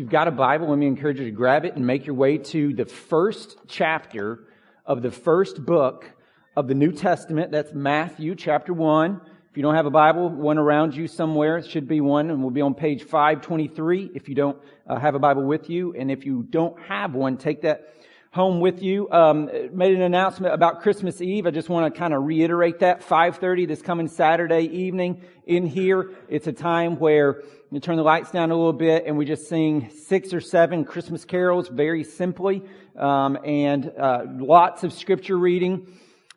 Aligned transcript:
you've 0.00 0.08
got 0.08 0.26
a 0.26 0.30
Bible, 0.30 0.70
let 0.70 0.78
me 0.78 0.86
encourage 0.86 1.18
you 1.18 1.26
to 1.26 1.30
grab 1.30 1.66
it 1.66 1.76
and 1.76 1.86
make 1.86 2.06
your 2.06 2.14
way 2.14 2.38
to 2.38 2.72
the 2.72 2.86
first 2.86 3.58
chapter 3.68 4.46
of 4.86 5.02
the 5.02 5.10
first 5.10 5.62
book 5.66 6.10
of 6.56 6.68
the 6.68 6.74
New 6.74 6.90
Testament. 6.90 7.52
That's 7.52 7.74
Matthew 7.74 8.34
chapter 8.34 8.72
1. 8.72 9.20
If 9.50 9.58
you 9.58 9.62
don't 9.62 9.74
have 9.74 9.84
a 9.84 9.90
Bible, 9.90 10.30
one 10.30 10.56
around 10.56 10.96
you 10.96 11.06
somewhere, 11.06 11.58
it 11.58 11.68
should 11.68 11.86
be 11.86 12.00
one, 12.00 12.30
and 12.30 12.40
we'll 12.40 12.50
be 12.50 12.62
on 12.62 12.72
page 12.72 13.02
523 13.02 14.12
if 14.14 14.26
you 14.26 14.34
don't 14.34 14.56
uh, 14.88 14.98
have 14.98 15.14
a 15.14 15.18
Bible 15.18 15.44
with 15.44 15.68
you. 15.68 15.94
And 15.94 16.10
if 16.10 16.24
you 16.24 16.46
don't 16.48 16.80
have 16.84 17.14
one, 17.14 17.36
take 17.36 17.60
that 17.60 17.92
home 18.32 18.60
with 18.60 18.80
you. 18.80 19.10
Um, 19.10 19.50
made 19.72 19.92
an 19.92 20.02
announcement 20.02 20.54
about 20.54 20.82
Christmas 20.82 21.20
Eve. 21.20 21.48
I 21.48 21.50
just 21.50 21.68
want 21.68 21.92
to 21.92 21.98
kind 21.98 22.14
of 22.14 22.22
reiterate 22.22 22.78
that. 22.78 23.00
5.30 23.00 23.66
this 23.66 23.82
coming 23.82 24.06
Saturday 24.06 24.62
evening 24.62 25.22
in 25.46 25.66
here. 25.66 26.12
It's 26.28 26.46
a 26.46 26.52
time 26.52 26.96
where 26.96 27.42
you 27.72 27.80
turn 27.80 27.96
the 27.96 28.04
lights 28.04 28.30
down 28.30 28.52
a 28.52 28.54
little 28.54 28.72
bit 28.72 29.04
and 29.06 29.18
we 29.18 29.24
just 29.24 29.48
sing 29.48 29.90
six 29.90 30.32
or 30.32 30.40
seven 30.40 30.84
Christmas 30.84 31.24
carols 31.24 31.68
very 31.68 32.04
simply, 32.04 32.62
um, 32.96 33.36
and 33.44 33.90
uh, 33.98 34.22
lots 34.38 34.84
of 34.84 34.92
scripture 34.92 35.36
reading. 35.36 35.88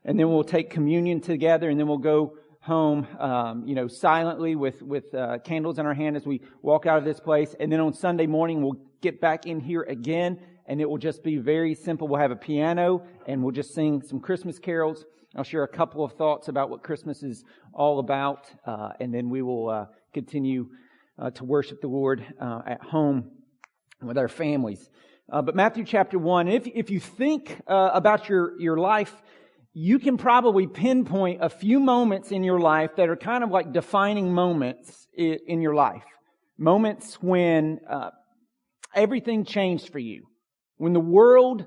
And 0.04 0.20
then 0.20 0.30
we'll 0.30 0.44
take 0.44 0.72
communion 0.72 1.22
together 1.22 1.70
and 1.70 1.80
then 1.80 1.88
we'll 1.88 2.00
go 2.00 2.38
home, 2.60 3.06
um, 3.20 3.68
you 3.68 3.76
know, 3.76 3.88
silently 3.88 4.56
with 4.56 4.82
with 4.82 5.14
uh, 5.14 5.38
candles 5.40 5.78
in 5.78 5.86
our 5.86 5.94
hand 5.94 6.16
as 6.16 6.26
we 6.26 6.42
walk 6.64 6.88
out 6.88 6.98
of 6.98 7.06
this 7.06 7.20
place. 7.20 7.54
And 7.60 7.72
then 7.72 7.80
on 7.80 7.94
Sunday 7.94 8.26
morning, 8.26 8.64
we'll 8.64 8.80
get 9.02 9.22
back 9.22 9.46
in 9.46 9.60
here 9.60 9.82
again, 9.82 10.40
and 10.66 10.82
it 10.82 10.90
will 10.90 10.98
just 10.98 11.24
be 11.24 11.38
very 11.38 11.76
simple. 11.76 12.08
We'll 12.08 12.22
have 12.22 12.32
a 12.32 12.36
piano, 12.36 13.04
and 13.28 13.44
we'll 13.44 13.52
just 13.52 13.74
sing 13.74 14.02
some 14.02 14.20
Christmas 14.20 14.60
carols. 14.60 15.06
I'll 15.36 15.44
share 15.44 15.64
a 15.64 15.68
couple 15.68 16.04
of 16.04 16.14
thoughts 16.14 16.48
about 16.48 16.70
what 16.70 16.84
Christmas 16.84 17.24
is 17.24 17.44
all 17.74 18.00
about, 18.00 18.52
uh, 18.66 18.90
and 19.00 19.14
then 19.14 19.30
we 19.30 19.42
will 19.42 19.70
uh, 19.70 19.86
continue 20.14 20.70
uh, 21.18 21.32
to 21.32 21.44
worship 21.44 21.82
the 21.82 21.88
Lord 21.88 22.26
uh, 22.40 22.62
at 22.68 22.82
home 22.82 23.32
with 24.02 24.18
our 24.18 24.28
families. 24.28 24.90
Uh, 25.32 25.42
but 25.42 25.56
Matthew 25.56 25.86
chapter 25.86 26.20
one, 26.20 26.48
if 26.48 26.68
if 26.68 26.90
you 26.90 27.00
think 27.00 27.62
about 27.68 28.30
your 28.30 28.60
your 28.60 28.78
life 28.78 29.14
you 29.74 29.98
can 29.98 30.18
probably 30.18 30.68
pinpoint 30.68 31.44
a 31.44 31.50
few 31.50 31.80
moments 31.80 32.32
in 32.32 32.44
your 32.44 32.60
life 32.60 32.92
that 32.98 33.10
are 33.10 33.16
kind 33.16 33.44
of 33.44 33.50
like 33.50 33.74
defining 33.74 34.32
moments 34.32 35.08
in 35.18 35.62
your 35.62 35.74
life. 35.74 36.04
Moments 36.60 37.16
when 37.22 37.80
uh, 37.90 38.12
everything 38.94 39.44
changed 39.44 39.92
for 39.92 39.98
you. 39.98 40.28
When 40.78 40.94
the 40.94 41.00
world 41.00 41.66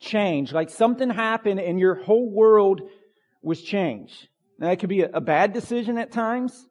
changed, 0.00 0.52
like 0.52 0.70
something 0.70 1.10
happened 1.10 1.60
and 1.60 1.78
your 1.78 1.94
whole 1.94 2.30
world 2.30 2.82
was 3.42 3.62
changed. 3.62 4.28
Now, 4.58 4.68
that 4.68 4.80
could 4.80 4.88
be 4.88 5.02
a 5.02 5.20
bad 5.20 5.52
decision 5.52 5.98
at 5.98 6.10
times. 6.10 6.66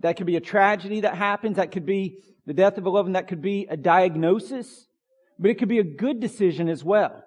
That 0.00 0.16
could 0.16 0.26
be 0.26 0.36
a 0.36 0.40
tragedy 0.40 1.00
that 1.00 1.16
happens. 1.16 1.56
That 1.56 1.72
could 1.72 1.86
be 1.86 2.18
the 2.46 2.52
death 2.52 2.76
of 2.76 2.84
a 2.84 2.90
loved 2.90 3.06
one. 3.06 3.12
That 3.14 3.28
could 3.28 3.40
be 3.40 3.66
a 3.70 3.76
diagnosis. 3.76 4.86
But 5.38 5.50
it 5.50 5.58
could 5.58 5.68
be 5.68 5.78
a 5.78 5.84
good 5.84 6.20
decision 6.20 6.68
as 6.68 6.84
well. 6.84 7.23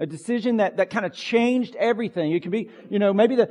A 0.00 0.06
decision 0.06 0.56
that, 0.56 0.78
that 0.78 0.88
kind 0.88 1.04
of 1.04 1.12
changed 1.12 1.76
everything. 1.76 2.32
It 2.32 2.42
could 2.42 2.50
be, 2.50 2.70
you 2.88 2.98
know, 2.98 3.12
maybe 3.12 3.36
the, 3.36 3.50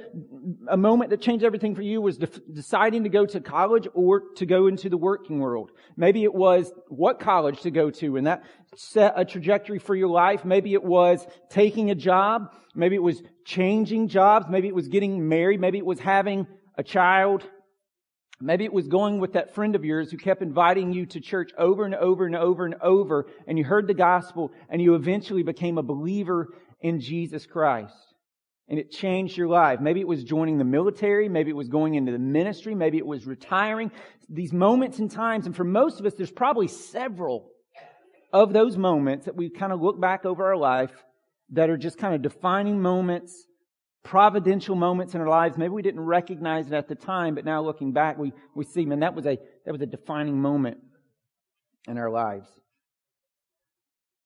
a 0.68 0.76
moment 0.76 1.12
that 1.12 1.22
changed 1.22 1.46
everything 1.46 1.76
for 1.76 1.84
you 1.84 2.02
was 2.02 2.18
de- 2.18 2.26
deciding 2.52 3.04
to 3.04 3.10
go 3.10 3.28
to 3.28 3.40
college 3.40 3.88
or 3.94 4.22
to 4.38 4.48
go 4.48 4.66
into 4.66 4.90
the 4.90 4.98
working 4.98 5.40
world. 5.40 5.72
Maybe 5.96 6.24
it 6.24 6.34
was 6.34 6.74
what 6.88 7.20
college 7.20 7.62
to 7.62 7.72
go 7.72 7.92
to 7.92 8.18
and 8.18 8.26
that 8.26 8.44
set 8.76 9.14
a 9.16 9.26
trajectory 9.26 9.78
for 9.78 9.96
your 9.96 10.10
life. 10.10 10.44
Maybe 10.44 10.74
it 10.74 10.84
was 10.84 11.26
taking 11.50 11.92
a 11.92 11.96
job. 11.96 12.52
Maybe 12.74 12.96
it 12.96 13.04
was 13.04 13.22
changing 13.46 14.08
jobs. 14.08 14.48
Maybe 14.50 14.68
it 14.68 14.76
was 14.76 14.88
getting 14.88 15.30
married. 15.30 15.62
Maybe 15.62 15.78
it 15.78 15.86
was 15.86 16.00
having 16.00 16.48
a 16.76 16.84
child. 16.84 17.44
Maybe 18.42 18.64
it 18.64 18.72
was 18.72 18.88
going 18.88 19.20
with 19.20 19.34
that 19.34 19.54
friend 19.54 19.76
of 19.76 19.84
yours 19.84 20.12
who 20.12 20.18
kept 20.18 20.42
inviting 20.42 20.94
you 20.94 21.06
to 21.08 21.20
church 21.20 21.52
over 21.58 21.84
and 21.84 21.94
over 21.94 22.26
and 22.26 22.36
over 22.36 22.66
and 22.66 22.76
over, 22.82 23.28
and 23.48 23.58
you 23.58 23.66
heard 23.66 23.86
the 23.86 23.94
gospel, 23.94 24.52
and 24.70 24.82
you 24.82 24.96
eventually 24.96 25.44
became 25.44 25.78
a 25.78 25.84
believer 25.84 26.48
in 26.80 27.02
Jesus 27.02 27.46
Christ. 27.46 27.94
And 28.70 28.80
it 28.80 28.92
changed 28.92 29.36
your 29.36 29.50
life. 29.50 29.82
Maybe 29.82 30.00
it 30.00 30.08
was 30.08 30.24
joining 30.24 30.58
the 30.58 30.64
military, 30.64 31.28
maybe 31.28 31.50
it 31.50 31.56
was 31.56 31.68
going 31.68 31.96
into 31.96 32.14
the 32.14 32.20
ministry, 32.20 32.76
maybe 32.76 32.98
it 32.98 33.06
was 33.06 33.28
retiring. 33.28 33.92
These 34.30 34.54
moments 34.54 35.00
and 35.00 35.12
times, 35.12 35.46
and 35.46 35.56
for 35.56 35.66
most 35.66 36.00
of 36.00 36.06
us, 36.06 36.14
there's 36.14 36.32
probably 36.32 36.70
several 36.70 37.50
of 38.32 38.54
those 38.54 38.78
moments 38.78 39.26
that 39.26 39.36
we 39.36 39.50
kind 39.50 39.74
of 39.74 39.82
look 39.82 40.00
back 40.00 40.24
over 40.24 40.46
our 40.46 40.56
life 40.56 40.92
that 41.50 41.70
are 41.70 41.78
just 41.78 41.98
kind 41.98 42.16
of 42.16 42.22
defining 42.22 42.80
moments 42.80 43.44
providential 44.04 44.76
moments 44.76 45.14
in 45.14 45.22
our 45.22 45.28
lives. 45.28 45.58
Maybe 45.58 45.70
we 45.70 45.82
didn't 45.82 46.02
recognize 46.02 46.68
it 46.68 46.74
at 46.74 46.88
the 46.88 46.96
time, 46.96 47.36
but 47.36 47.46
now 47.46 47.62
looking 47.62 47.92
back, 47.92 48.18
we, 48.18 48.34
we 48.56 48.66
see, 48.66 48.86
man, 48.86 49.02
that 49.02 49.16
was 49.16 49.26
a, 49.26 49.38
that 49.66 49.72
was 49.72 49.82
a 49.82 49.86
defining 49.86 50.42
moment 50.42 50.78
in 51.88 51.98
our 51.98 52.10
lives. 52.10 52.48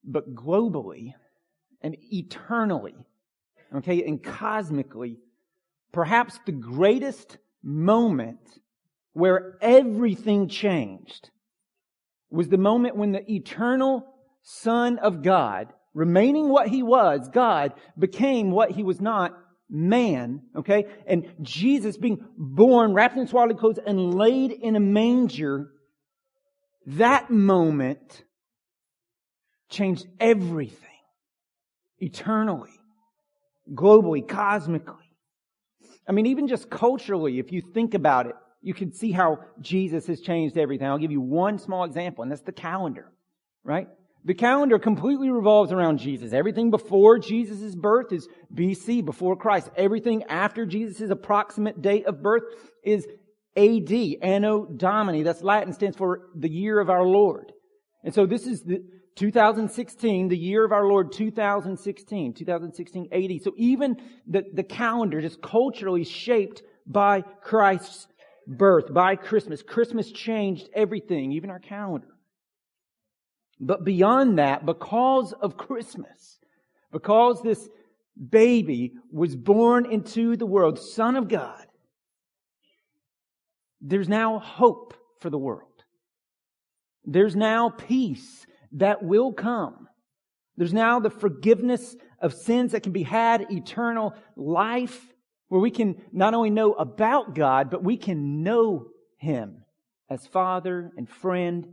But 0.03 0.35
globally 0.35 1.13
and 1.81 1.95
eternally, 2.11 2.95
okay, 3.75 4.03
and 4.03 4.21
cosmically, 4.21 5.17
perhaps 5.91 6.39
the 6.45 6.51
greatest 6.51 7.37
moment 7.63 8.39
where 9.13 9.57
everything 9.61 10.47
changed 10.49 11.29
was 12.29 12.49
the 12.49 12.57
moment 12.57 12.95
when 12.95 13.11
the 13.11 13.31
eternal 13.31 14.05
Son 14.41 14.97
of 14.99 15.21
God, 15.21 15.71
remaining 15.93 16.49
what 16.49 16.67
he 16.67 16.83
was, 16.83 17.29
God, 17.29 17.73
became 17.97 18.51
what 18.51 18.71
he 18.71 18.83
was 18.83 18.99
not 18.99 19.37
man, 19.73 20.43
okay? 20.55 20.85
And 21.07 21.33
Jesus 21.41 21.97
being 21.97 22.23
born, 22.37 22.93
wrapped 22.93 23.17
in 23.17 23.27
swaddling 23.27 23.57
clothes, 23.57 23.79
and 23.85 24.13
laid 24.13 24.51
in 24.51 24.75
a 24.75 24.79
manger, 24.79 25.71
that 26.85 27.31
moment 27.31 28.23
changed 29.69 30.05
everything. 30.19 30.79
Eternally, 31.97 32.69
globally, 33.73 34.27
cosmically. 34.27 34.95
I 36.07 36.11
mean, 36.11 36.27
even 36.27 36.47
just 36.47 36.69
culturally, 36.69 37.39
if 37.39 37.51
you 37.51 37.61
think 37.73 37.93
about 37.93 38.27
it, 38.27 38.35
you 38.61 38.73
can 38.73 38.93
see 38.93 39.11
how 39.11 39.39
Jesus 39.59 40.05
has 40.07 40.21
changed 40.21 40.57
everything. 40.57 40.87
I'll 40.87 40.97
give 40.97 41.11
you 41.11 41.21
one 41.21 41.57
small 41.57 41.83
example, 41.83 42.21
and 42.21 42.31
that's 42.31 42.41
the 42.41 42.51
calendar, 42.51 43.11
right? 43.63 43.87
The 44.25 44.33
calendar 44.33 44.79
completely 44.79 45.29
revolves 45.29 45.73
around 45.73 45.97
Jesus. 45.97 46.31
Everything 46.31 46.71
before 46.71 47.19
Jesus' 47.19 47.75
birth 47.75 48.13
is 48.13 48.27
BC, 48.53 49.03
before 49.03 49.35
Christ. 49.35 49.69
Everything 49.75 50.23
after 50.23 50.65
Jesus' 50.65 51.09
approximate 51.09 51.81
date 51.81 52.05
of 52.05 52.23
birth 52.23 52.43
is 52.83 53.05
AD, 53.57 53.91
Anno 54.21 54.65
Domini. 54.65 55.23
That's 55.23 55.43
Latin, 55.43 55.73
stands 55.73 55.97
for 55.97 56.29
the 56.35 56.49
year 56.49 56.79
of 56.79 56.89
our 56.89 57.03
Lord. 57.03 57.51
And 58.03 58.13
so 58.13 58.25
this 58.25 58.47
is 58.47 58.61
the 58.61 58.83
2016, 59.15 60.29
the 60.29 60.37
year 60.37 60.65
of 60.65 60.71
our 60.71 60.87
Lord 60.87 61.11
2016, 61.11 62.33
2016 62.33 63.09
AD. 63.11 63.43
So 63.43 63.51
even 63.57 63.97
the, 64.25 64.43
the 64.53 64.63
calendar 64.63 65.19
is 65.19 65.37
culturally 65.43 66.05
shaped 66.05 66.63
by 66.87 67.21
Christ's 67.41 68.07
birth, 68.47 68.93
by 68.93 69.15
Christmas. 69.17 69.61
Christmas 69.61 70.11
changed 70.11 70.69
everything, 70.73 71.33
even 71.33 71.49
our 71.49 71.59
calendar. 71.59 72.07
But 73.65 73.85
beyond 73.85 74.39
that, 74.39 74.65
because 74.65 75.33
of 75.33 75.57
Christmas, 75.57 76.39
because 76.91 77.41
this 77.41 77.69
baby 78.29 78.93
was 79.11 79.35
born 79.35 79.89
into 79.89 80.35
the 80.35 80.45
world, 80.45 80.77
Son 80.77 81.15
of 81.15 81.29
God, 81.29 81.65
there's 83.79 84.09
now 84.09 84.39
hope 84.39 84.93
for 85.21 85.29
the 85.29 85.37
world. 85.37 85.69
There's 87.05 87.35
now 87.35 87.69
peace 87.69 88.45
that 88.73 89.03
will 89.03 89.31
come. 89.31 89.87
There's 90.57 90.73
now 90.73 90.99
the 90.99 91.09
forgiveness 91.09 91.95
of 92.21 92.33
sins 92.33 92.73
that 92.73 92.83
can 92.83 92.91
be 92.91 93.03
had, 93.03 93.51
eternal 93.51 94.13
life, 94.35 95.13
where 95.47 95.61
we 95.61 95.71
can 95.71 96.01
not 96.11 96.33
only 96.33 96.49
know 96.49 96.73
about 96.73 97.33
God, 97.33 97.69
but 97.69 97.83
we 97.83 97.97
can 97.97 98.43
know 98.43 98.87
Him 99.17 99.63
as 100.09 100.27
Father 100.27 100.91
and 100.97 101.09
friend 101.09 101.67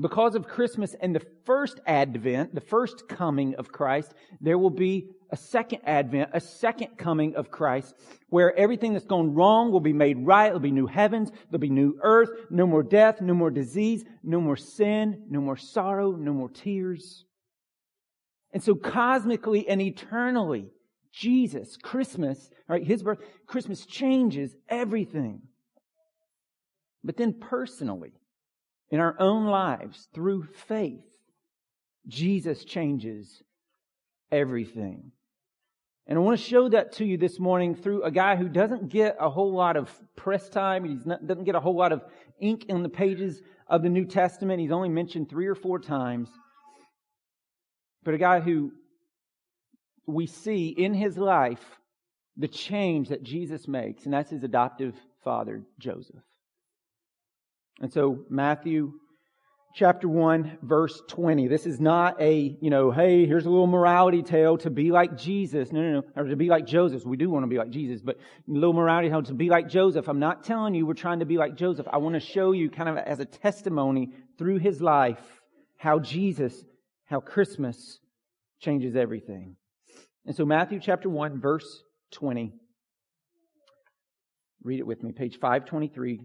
because 0.00 0.34
of 0.34 0.48
Christmas 0.48 0.94
and 1.00 1.14
the 1.14 1.22
first 1.44 1.80
advent, 1.86 2.54
the 2.54 2.60
first 2.60 3.08
coming 3.08 3.54
of 3.56 3.70
Christ, 3.70 4.14
there 4.40 4.58
will 4.58 4.70
be 4.70 5.08
a 5.30 5.36
second 5.36 5.80
advent, 5.84 6.30
a 6.32 6.40
second 6.40 6.96
coming 6.96 7.36
of 7.36 7.50
Christ, 7.50 7.94
where 8.28 8.56
everything 8.56 8.94
that's 8.94 9.04
gone 9.04 9.34
wrong 9.34 9.70
will 9.70 9.80
be 9.80 9.92
made 9.92 10.26
right. 10.26 10.46
There'll 10.46 10.60
be 10.60 10.70
new 10.70 10.86
heavens, 10.86 11.30
there'll 11.50 11.60
be 11.60 11.68
new 11.68 11.98
earth, 12.02 12.30
no 12.50 12.66
more 12.66 12.82
death, 12.82 13.20
no 13.20 13.34
more 13.34 13.50
disease, 13.50 14.04
no 14.22 14.40
more 14.40 14.56
sin, 14.56 15.24
no 15.28 15.40
more 15.40 15.56
sorrow, 15.56 16.12
no 16.12 16.32
more 16.32 16.48
tears. 16.48 17.24
And 18.52 18.62
so 18.62 18.74
cosmically 18.74 19.68
and 19.68 19.80
eternally, 19.80 20.70
Jesus, 21.12 21.76
Christmas, 21.76 22.50
right, 22.66 22.84
his 22.86 23.02
birth, 23.02 23.18
Christmas 23.46 23.84
changes 23.84 24.54
everything. 24.68 25.42
But 27.04 27.16
then 27.16 27.34
personally, 27.40 28.12
in 28.92 29.00
our 29.00 29.16
own 29.18 29.46
lives 29.46 30.06
through 30.14 30.44
faith, 30.68 31.02
Jesus 32.06 32.64
changes 32.64 33.42
everything. 34.30 35.10
And 36.06 36.18
I 36.18 36.20
want 36.20 36.38
to 36.38 36.44
show 36.44 36.68
that 36.68 36.92
to 36.94 37.04
you 37.04 37.16
this 37.16 37.40
morning 37.40 37.74
through 37.74 38.02
a 38.02 38.10
guy 38.10 38.36
who 38.36 38.48
doesn't 38.48 38.90
get 38.90 39.16
a 39.18 39.30
whole 39.30 39.54
lot 39.54 39.76
of 39.76 39.90
press 40.14 40.48
time. 40.50 40.84
He 40.84 40.94
doesn't 40.94 41.44
get 41.44 41.54
a 41.54 41.60
whole 41.60 41.76
lot 41.76 41.92
of 41.92 42.02
ink 42.38 42.66
in 42.68 42.82
the 42.82 42.88
pages 42.88 43.40
of 43.66 43.82
the 43.82 43.88
New 43.88 44.04
Testament. 44.04 44.60
He's 44.60 44.72
only 44.72 44.90
mentioned 44.90 45.30
three 45.30 45.46
or 45.46 45.54
four 45.54 45.78
times. 45.78 46.28
But 48.04 48.14
a 48.14 48.18
guy 48.18 48.40
who 48.40 48.72
we 50.06 50.26
see 50.26 50.68
in 50.68 50.92
his 50.92 51.16
life 51.16 51.64
the 52.36 52.48
change 52.48 53.08
that 53.08 53.22
Jesus 53.22 53.66
makes, 53.66 54.04
and 54.04 54.12
that's 54.12 54.30
his 54.30 54.42
adoptive 54.42 54.94
father, 55.22 55.62
Joseph. 55.78 56.22
And 57.82 57.92
so, 57.92 58.24
Matthew 58.30 58.92
chapter 59.74 60.08
1 60.08 60.58
verse 60.62 61.02
20. 61.08 61.48
This 61.48 61.66
is 61.66 61.80
not 61.80 62.20
a, 62.20 62.56
you 62.60 62.70
know, 62.70 62.90
hey, 62.90 63.26
here's 63.26 63.46
a 63.46 63.50
little 63.50 63.66
morality 63.66 64.22
tale 64.22 64.58
to 64.58 64.70
be 64.70 64.92
like 64.92 65.16
Jesus. 65.16 65.72
No, 65.72 65.80
no, 65.80 65.92
no. 66.00 66.02
Or 66.14 66.24
to 66.24 66.36
be 66.36 66.48
like 66.48 66.66
Joseph. 66.66 67.04
We 67.04 67.16
do 67.16 67.30
want 67.30 67.42
to 67.42 67.48
be 67.48 67.58
like 67.58 67.70
Jesus, 67.70 68.00
but 68.00 68.16
a 68.16 68.20
little 68.46 68.72
morality 68.72 69.08
tale 69.08 69.22
to 69.24 69.34
be 69.34 69.48
like 69.48 69.68
Joseph. 69.68 70.08
I'm 70.08 70.18
not 70.18 70.44
telling 70.44 70.74
you 70.74 70.86
we're 70.86 70.94
trying 70.94 71.20
to 71.20 71.26
be 71.26 71.38
like 71.38 71.56
Joseph. 71.56 71.86
I 71.92 71.98
want 71.98 72.14
to 72.14 72.20
show 72.20 72.52
you 72.52 72.70
kind 72.70 72.88
of 72.88 72.98
as 72.98 73.18
a 73.18 73.24
testimony 73.24 74.10
through 74.38 74.58
his 74.58 74.80
life 74.80 75.20
how 75.76 75.98
Jesus, 75.98 76.64
how 77.06 77.20
Christmas 77.20 77.98
changes 78.60 78.94
everything. 78.94 79.56
And 80.24 80.36
so 80.36 80.44
Matthew 80.44 80.78
chapter 80.80 81.08
1 81.08 81.40
verse 81.40 81.82
20. 82.12 82.52
Read 84.62 84.78
it 84.78 84.86
with 84.86 85.02
me. 85.02 85.10
Page 85.10 85.38
523 85.40 86.20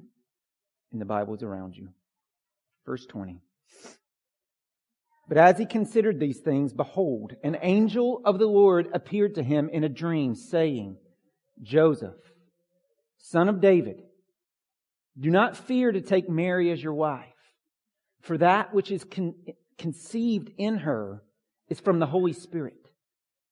in 0.92 1.00
the 1.00 1.06
Bibles 1.06 1.44
around 1.44 1.76
you. 1.76 1.90
Verse 2.86 3.06
20. 3.06 3.42
But 5.28 5.38
as 5.38 5.58
he 5.58 5.66
considered 5.66 6.20
these 6.20 6.40
things, 6.40 6.74
behold, 6.74 7.34
an 7.44 7.58
angel 7.62 8.22
of 8.24 8.40
the 8.40 8.48
Lord 8.48 8.88
appeared 8.94 9.36
to 9.36 9.44
him 9.44 9.70
in 9.72 9.84
a 9.84 9.90
dream, 9.90 10.36
saying, 10.36 10.98
Joseph, 11.62 12.16
son 13.18 13.50
of 13.50 13.60
David, 13.60 14.04
do 15.20 15.30
not 15.30 15.58
fear 15.58 15.92
to 15.92 16.00
take 16.00 16.30
Mary 16.30 16.72
as 16.72 16.82
your 16.82 16.94
wife, 16.94 17.26
for 18.22 18.38
that 18.38 18.74
which 18.74 18.90
is 18.90 19.04
con- 19.04 19.36
conceived 19.78 20.52
in 20.58 20.78
her 20.78 21.24
is 21.68 21.80
from 21.80 22.00
the 22.00 22.06
Holy 22.06 22.34
Spirit. 22.34 22.90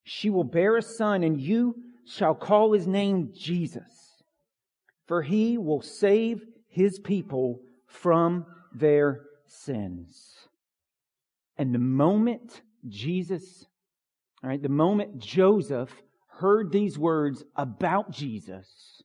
She 0.03 0.29
will 0.29 0.43
bear 0.43 0.77
a 0.77 0.81
son, 0.81 1.23
and 1.23 1.41
you 1.41 1.75
shall 2.05 2.35
call 2.35 2.71
his 2.71 2.87
name 2.87 3.31
Jesus, 3.33 4.23
for 5.07 5.23
he 5.23 5.57
will 5.57 5.81
save 5.81 6.41
his 6.75 6.99
people 6.99 7.61
from 7.87 8.45
their 8.73 9.21
sins. 9.45 10.35
And 11.57 11.73
the 11.73 11.79
moment 11.79 12.61
Jesus, 12.89 13.65
all 14.43 14.49
right, 14.49 14.61
the 14.61 14.67
moment 14.67 15.17
Joseph 15.17 15.89
heard 16.27 16.73
these 16.73 16.99
words 16.99 17.45
about 17.55 18.11
Jesus, 18.11 19.01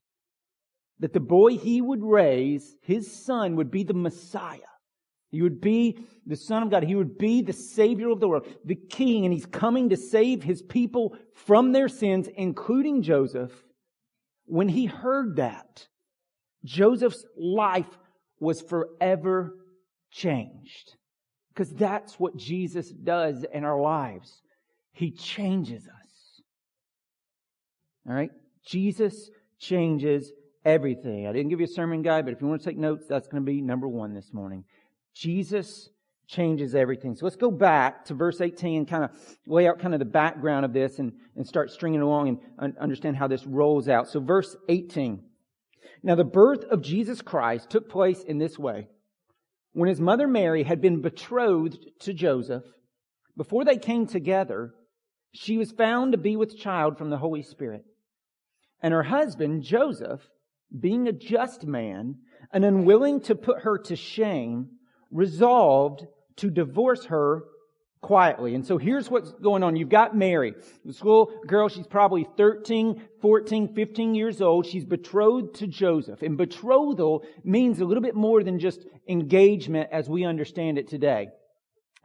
that 0.99 1.13
the 1.13 1.21
boy 1.21 1.57
he 1.57 1.81
would 1.81 2.03
raise, 2.03 2.75
his 2.83 3.25
son, 3.25 3.55
would 3.55 3.71
be 3.71 3.85
the 3.85 3.95
Messiah. 3.95 4.59
He 5.31 5.41
would 5.43 5.61
be 5.61 6.05
the 6.27 6.35
Son 6.35 6.65
of 6.65 6.71
God. 6.73 6.83
He 6.83 6.97
would 6.97 7.17
be 7.17 7.41
the 7.41 7.53
Savior 7.53 8.11
of 8.11 8.19
the 8.19 8.27
world, 8.27 8.49
the 8.65 8.75
King, 8.75 9.25
and 9.25 9.33
He's 9.33 9.47
coming 9.47 9.91
to 9.91 9.97
save 9.97 10.43
His 10.43 10.61
people 10.61 11.17
from 11.35 11.71
their 11.71 11.87
sins, 11.87 12.29
including 12.35 13.01
Joseph. 13.01 13.53
When 14.47 14.69
he 14.69 14.87
heard 14.87 15.37
that, 15.37 15.87
Joseph's 16.65 17.25
life 17.37 17.89
was 18.39 18.61
forever 18.61 19.55
changed. 20.11 20.97
Because 21.53 21.73
that's 21.75 22.19
what 22.19 22.37
Jesus 22.37 22.91
does 22.91 23.45
in 23.53 23.65
our 23.65 23.81
lives. 23.81 24.43
He 24.93 25.11
changes 25.11 25.87
us. 25.87 26.43
All 28.09 28.15
right? 28.15 28.31
Jesus 28.65 29.31
changes 29.59 30.33
everything. 30.65 31.27
I 31.27 31.33
didn't 31.33 31.51
give 31.51 31.61
you 31.61 31.67
a 31.67 31.69
sermon 31.69 32.03
guide, 32.03 32.25
but 32.25 32.33
if 32.33 32.41
you 32.41 32.47
want 32.47 32.63
to 32.63 32.69
take 32.69 32.79
notes, 32.79 33.07
that's 33.09 33.29
going 33.29 33.43
to 33.43 33.47
be 33.51 33.61
number 33.61 33.89
one 33.89 34.15
this 34.15 34.33
morning. 34.33 34.65
Jesus 35.15 35.91
changes 36.27 36.75
everything. 36.75 37.17
So 37.17 37.27
let's 37.27 37.37
go 37.37 37.51
back 37.51 38.05
to 38.07 38.15
verse 38.15 38.41
18 38.41 38.79
and 38.79 38.89
kind 38.89 39.05
of 39.05 39.11
lay 39.47 39.67
out 39.67 39.81
kind 39.81 39.95
of 39.95 39.99
the 39.99 40.07
background 40.07 40.65
of 40.65 40.73
this 40.73 40.99
and, 40.99 41.13
and 41.37 41.47
start 41.47 41.71
stringing 41.71 42.01
along 42.01 42.41
and 42.59 42.79
understand 42.79 43.17
how 43.17 43.27
this 43.27 43.47
rolls 43.47 43.89
out. 43.89 44.09
So 44.09 44.21
verse 44.21 44.57
18. 44.69 45.25
Now 46.03 46.15
the 46.15 46.25
birth 46.25 46.65
of 46.65 46.83
Jesus 46.83 47.21
Christ 47.21 47.71
took 47.71 47.89
place 47.89 48.23
in 48.23 48.39
this 48.39 48.59
way. 48.59 48.89
When 49.73 49.89
his 49.89 50.01
mother 50.01 50.27
Mary 50.27 50.63
had 50.63 50.81
been 50.81 51.03
betrothed 51.03 51.87
to 52.01 52.13
Joseph, 52.13 52.65
before 53.37 53.65
they 53.65 53.77
came 53.77 54.07
together, 54.07 54.75
she 55.33 55.59
was 55.59 55.71
found 55.71 56.13
to 56.13 56.19
be 56.19 56.37
with 56.37 56.59
child 56.59 56.99
from 56.99 57.11
the 57.11 57.19
Holy 57.19 57.43
Spirit. 57.43 57.85
And 58.83 58.93
her 58.93 59.05
husband, 59.05 59.63
Joseph, 59.63 60.21
being 60.79 61.07
a 61.07 61.13
just 61.13 61.65
man 61.65 62.17
and 62.53 62.65
unwilling 62.65 63.21
to 63.23 63.35
put 63.35 63.61
her 63.63 63.79
to 63.79 63.97
shame, 63.97 64.71
resolved 65.11 66.07
to 66.37 66.51
divorce 66.51 67.05
her 67.07 67.45
quietly. 68.03 68.55
And 68.55 68.67
so 68.67 68.79
here's 68.79 69.11
what's 69.11 69.33
going 69.33 69.63
on. 69.63 69.77
You've 69.77 69.91
got 69.91 70.17
Mary, 70.17 70.55
this 70.85 71.03
little 71.03 71.33
girl. 71.47 71.69
She's 71.69 71.87
probably 71.87 72.27
13, 72.37 73.03
14, 73.21 73.75
15 73.75 74.15
years 74.15 74.41
old. 74.41 74.67
She's 74.67 74.85
betrothed 74.85 75.55
to 75.57 75.67
Joseph. 75.67 76.23
And 76.23 76.37
betrothal 76.37 77.25
means 77.45 77.81
a 77.81 77.85
little 77.85 78.03
bit 78.03 78.15
more 78.15 78.43
than 78.43 78.59
just 78.59 78.87
engagement 79.09 79.91
as 79.93 80.09
we 80.09 80.25
understand 80.25 80.79
it 80.79 80.89
today. 80.89 81.29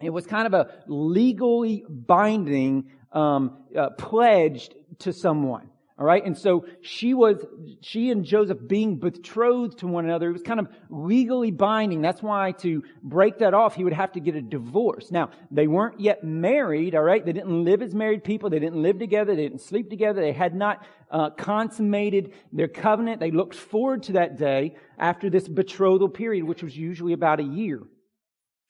It 0.02 0.10
was 0.10 0.26
kind 0.26 0.46
of 0.46 0.54
a 0.54 0.84
legally 0.88 1.86
binding 1.88 2.92
um, 3.14 3.64
uh, 3.78 3.92
pledge 3.92 4.70
to 5.00 5.14
someone. 5.14 5.70
All 5.98 6.06
right. 6.06 6.26
And 6.26 6.38
so 6.38 6.66
she 6.82 7.14
was, 7.14 7.38
she 7.80 8.12
and 8.12 8.26
Joseph 8.26 8.58
being 8.68 8.98
betrothed 8.98 9.80
to 9.80 9.88
one 9.88 10.04
another. 10.04 10.28
It 10.30 10.34
was 10.34 10.42
kind 10.42 10.60
of 10.60 10.68
legally 10.90 11.52
binding. 11.52 12.02
That's 12.02 12.22
why 12.22 12.52
to 12.60 12.84
break 13.02 13.38
that 13.40 13.54
off, 13.54 13.76
he 13.76 13.86
would 13.86 13.94
have 13.94 14.12
to 14.14 14.20
get 14.20 14.36
a 14.36 14.42
divorce. 14.42 15.10
Now, 15.10 15.30
they 15.52 15.68
weren't 15.68 16.02
yet 16.02 16.22
married. 16.22 16.96
All 16.96 17.02
right. 17.02 17.26
They 17.26 17.32
didn't 17.32 17.64
live 17.64 17.82
as 17.82 17.96
married 17.96 18.26
people. 18.26 18.50
They 18.50 18.60
didn't 18.60 18.82
live 18.82 19.00
together. 19.00 19.38
They 19.38 19.44
didn't 19.44 19.62
sleep 19.62 19.90
together. 19.90 20.20
They 20.20 20.34
had 20.34 20.54
not 20.54 20.86
uh, 21.10 21.30
consummated 21.30 22.34
their 22.52 22.68
covenant. 22.68 23.22
They 23.22 23.32
looked 23.32 23.56
forward 23.56 24.04
to 24.04 24.14
that 24.14 24.38
day 24.38 24.76
after 25.00 25.30
this 25.30 25.48
betrothal 25.48 26.10
period, 26.10 26.44
which 26.44 26.62
was 26.62 26.78
usually 26.78 27.14
about 27.14 27.40
a 27.40 27.44
year. 27.44 27.82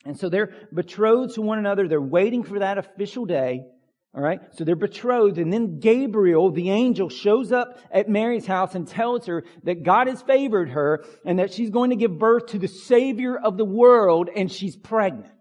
And 0.06 0.16
so 0.16 0.30
they're 0.30 0.54
betrothed 0.72 1.34
to 1.36 1.42
one 1.42 1.58
another. 1.58 1.88
They're 1.88 2.00
waiting 2.00 2.44
for 2.44 2.60
that 2.60 2.78
official 2.78 3.26
day. 3.26 3.66
All 4.16 4.22
right. 4.22 4.40
So 4.56 4.64
they're 4.64 4.78
betrothed. 4.78 5.38
And 5.40 5.52
then 5.52 5.80
Gabriel, 5.80 6.50
the 6.50 6.70
angel, 6.70 7.10
shows 7.10 7.52
up 7.52 7.80
at 7.92 8.08
Mary's 8.08 8.46
house 8.46 8.74
and 8.74 8.88
tells 8.88 9.26
her 9.26 9.44
that 9.64 9.84
God 9.84 10.08
has 10.08 10.22
favored 10.22 10.70
her 10.70 11.04
and 11.26 11.40
that 11.40 11.52
she's 11.54 11.70
going 11.70 11.90
to 11.90 11.98
give 11.98 12.18
birth 12.18 12.48
to 12.48 12.60
the 12.60 12.70
savior 12.70 13.38
of 13.38 13.58
the 13.58 13.66
world 13.66 14.30
and 14.34 14.50
she's 14.50 14.78
pregnant. 14.78 15.32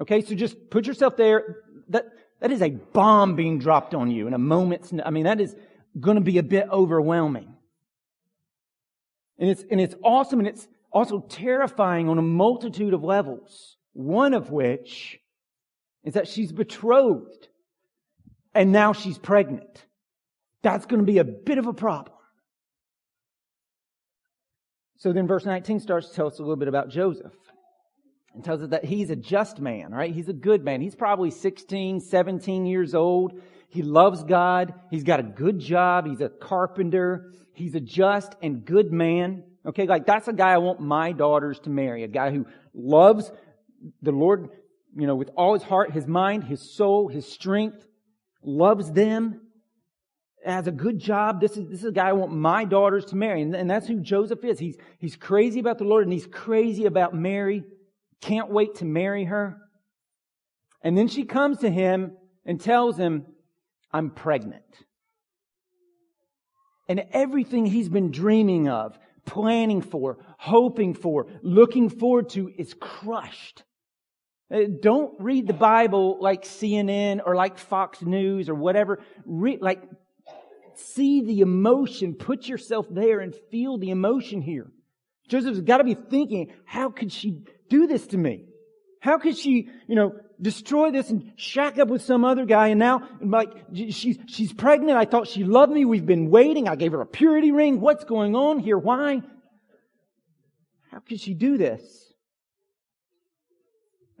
Okay. 0.00 0.22
So 0.22 0.34
just 0.34 0.70
put 0.70 0.86
yourself 0.86 1.18
there. 1.18 1.58
That, 1.90 2.06
that 2.40 2.50
is 2.50 2.62
a 2.62 2.70
bomb 2.70 3.36
being 3.36 3.58
dropped 3.58 3.94
on 3.94 4.10
you 4.10 4.26
in 4.26 4.32
a 4.32 4.38
moment's, 4.38 4.90
I 5.04 5.10
mean, 5.10 5.24
that 5.24 5.38
is 5.38 5.54
going 6.00 6.14
to 6.14 6.22
be 6.22 6.38
a 6.38 6.42
bit 6.42 6.66
overwhelming. 6.72 7.54
And 9.38 9.50
it's, 9.50 9.64
and 9.70 9.78
it's 9.78 9.94
awesome 10.02 10.38
and 10.38 10.48
it's 10.48 10.66
also 10.90 11.20
terrifying 11.20 12.08
on 12.08 12.16
a 12.16 12.22
multitude 12.22 12.94
of 12.94 13.04
levels. 13.04 13.76
One 13.92 14.32
of 14.32 14.50
which 14.50 15.18
is 16.04 16.14
that 16.14 16.28
she's 16.28 16.52
betrothed 16.52 17.48
and 18.54 18.72
now 18.72 18.92
she's 18.92 19.18
pregnant. 19.18 19.86
That's 20.62 20.86
going 20.86 21.00
to 21.00 21.06
be 21.06 21.18
a 21.18 21.24
bit 21.24 21.58
of 21.58 21.66
a 21.66 21.72
problem. 21.72 22.16
So 24.98 25.12
then 25.12 25.26
verse 25.26 25.44
19 25.44 25.80
starts 25.80 26.08
to 26.10 26.14
tell 26.14 26.26
us 26.28 26.38
a 26.38 26.42
little 26.42 26.56
bit 26.56 26.68
about 26.68 26.88
Joseph. 26.88 27.32
And 28.34 28.42
tells 28.42 28.62
us 28.62 28.70
that 28.70 28.84
he's 28.84 29.10
a 29.10 29.16
just 29.16 29.60
man, 29.60 29.90
right? 29.90 30.14
He's 30.14 30.28
a 30.28 30.32
good 30.32 30.64
man. 30.64 30.80
He's 30.80 30.94
probably 30.94 31.30
16, 31.30 32.00
17 32.00 32.64
years 32.64 32.94
old. 32.94 33.42
He 33.68 33.82
loves 33.82 34.22
God. 34.24 34.72
He's 34.90 35.04
got 35.04 35.20
a 35.20 35.22
good 35.22 35.58
job. 35.58 36.06
He's 36.06 36.20
a 36.22 36.30
carpenter. 36.30 37.32
He's 37.52 37.74
a 37.74 37.80
just 37.80 38.34
and 38.40 38.64
good 38.64 38.90
man. 38.90 39.44
Okay, 39.66 39.86
like 39.86 40.06
that's 40.06 40.28
a 40.28 40.32
guy 40.32 40.52
I 40.52 40.58
want 40.58 40.80
my 40.80 41.12
daughters 41.12 41.58
to 41.60 41.70
marry. 41.70 42.04
A 42.04 42.08
guy 42.08 42.30
who 42.30 42.46
loves 42.74 43.30
the 44.00 44.12
Lord 44.12 44.48
you 44.96 45.06
know, 45.06 45.14
with 45.14 45.30
all 45.36 45.54
his 45.54 45.62
heart, 45.62 45.92
his 45.92 46.06
mind, 46.06 46.44
his 46.44 46.74
soul, 46.74 47.08
his 47.08 47.26
strength, 47.26 47.86
loves 48.42 48.90
them, 48.92 49.40
has 50.44 50.66
a 50.66 50.72
good 50.72 50.98
job. 50.98 51.40
This 51.40 51.56
is, 51.56 51.68
this 51.68 51.80
is 51.80 51.86
a 51.86 51.92
guy 51.92 52.08
I 52.08 52.12
want 52.12 52.32
my 52.32 52.64
daughters 52.64 53.06
to 53.06 53.16
marry. 53.16 53.42
And, 53.42 53.54
and 53.54 53.70
that's 53.70 53.86
who 53.86 54.00
Joseph 54.00 54.44
is. 54.44 54.58
He's, 54.58 54.76
he's 54.98 55.16
crazy 55.16 55.60
about 55.60 55.78
the 55.78 55.84
Lord 55.84 56.04
and 56.04 56.12
he's 56.12 56.26
crazy 56.26 56.86
about 56.86 57.14
Mary. 57.14 57.64
Can't 58.20 58.50
wait 58.50 58.76
to 58.76 58.84
marry 58.84 59.24
her. 59.24 59.56
And 60.82 60.98
then 60.98 61.08
she 61.08 61.24
comes 61.24 61.58
to 61.58 61.70
him 61.70 62.16
and 62.44 62.60
tells 62.60 62.96
him, 62.96 63.26
I'm 63.92 64.10
pregnant. 64.10 64.64
And 66.88 67.04
everything 67.12 67.64
he's 67.64 67.88
been 67.88 68.10
dreaming 68.10 68.68
of, 68.68 68.98
planning 69.24 69.80
for, 69.80 70.18
hoping 70.38 70.94
for, 70.94 71.28
looking 71.42 71.88
forward 71.88 72.30
to 72.30 72.50
is 72.58 72.74
crushed 72.74 73.62
Uh, 74.52 74.64
don't 74.80 75.14
read 75.18 75.46
the 75.46 75.54
Bible 75.54 76.18
like 76.20 76.44
CNN 76.44 77.20
or 77.24 77.34
like 77.34 77.58
Fox 77.58 78.02
News 78.02 78.48
or 78.48 78.54
whatever. 78.54 79.00
Re- 79.24 79.58
like, 79.60 79.82
see 80.74 81.22
the 81.22 81.40
emotion. 81.40 82.14
Put 82.14 82.46
yourself 82.48 82.86
there 82.90 83.20
and 83.20 83.34
feel 83.50 83.78
the 83.78 83.90
emotion 83.90 84.42
here. 84.42 84.70
Joseph's 85.28 85.60
got 85.60 85.78
to 85.78 85.84
be 85.84 85.94
thinking, 85.94 86.52
how 86.66 86.90
could 86.90 87.12
she 87.12 87.42
do 87.70 87.86
this 87.86 88.06
to 88.08 88.18
me? 88.18 88.44
How 89.00 89.18
could 89.18 89.36
she, 89.38 89.70
you 89.88 89.96
know, 89.96 90.14
destroy 90.40 90.90
this 90.90 91.08
and 91.08 91.32
shack 91.36 91.78
up 91.78 91.88
with 91.88 92.02
some 92.02 92.24
other 92.24 92.44
guy 92.44 92.68
and 92.68 92.78
now, 92.78 93.08
like, 93.22 93.48
she's, 93.72 94.18
she's 94.26 94.52
pregnant. 94.52 94.98
I 94.98 95.06
thought 95.06 95.28
she 95.28 95.44
loved 95.44 95.72
me. 95.72 95.84
We've 95.84 96.04
been 96.04 96.30
waiting. 96.30 96.68
I 96.68 96.76
gave 96.76 96.92
her 96.92 97.00
a 97.00 97.06
purity 97.06 97.52
ring. 97.52 97.80
What's 97.80 98.04
going 98.04 98.36
on 98.36 98.58
here? 98.58 98.76
Why? 98.76 99.22
How 100.90 100.98
could 100.98 101.20
she 101.20 101.32
do 101.32 101.56
this? 101.56 102.11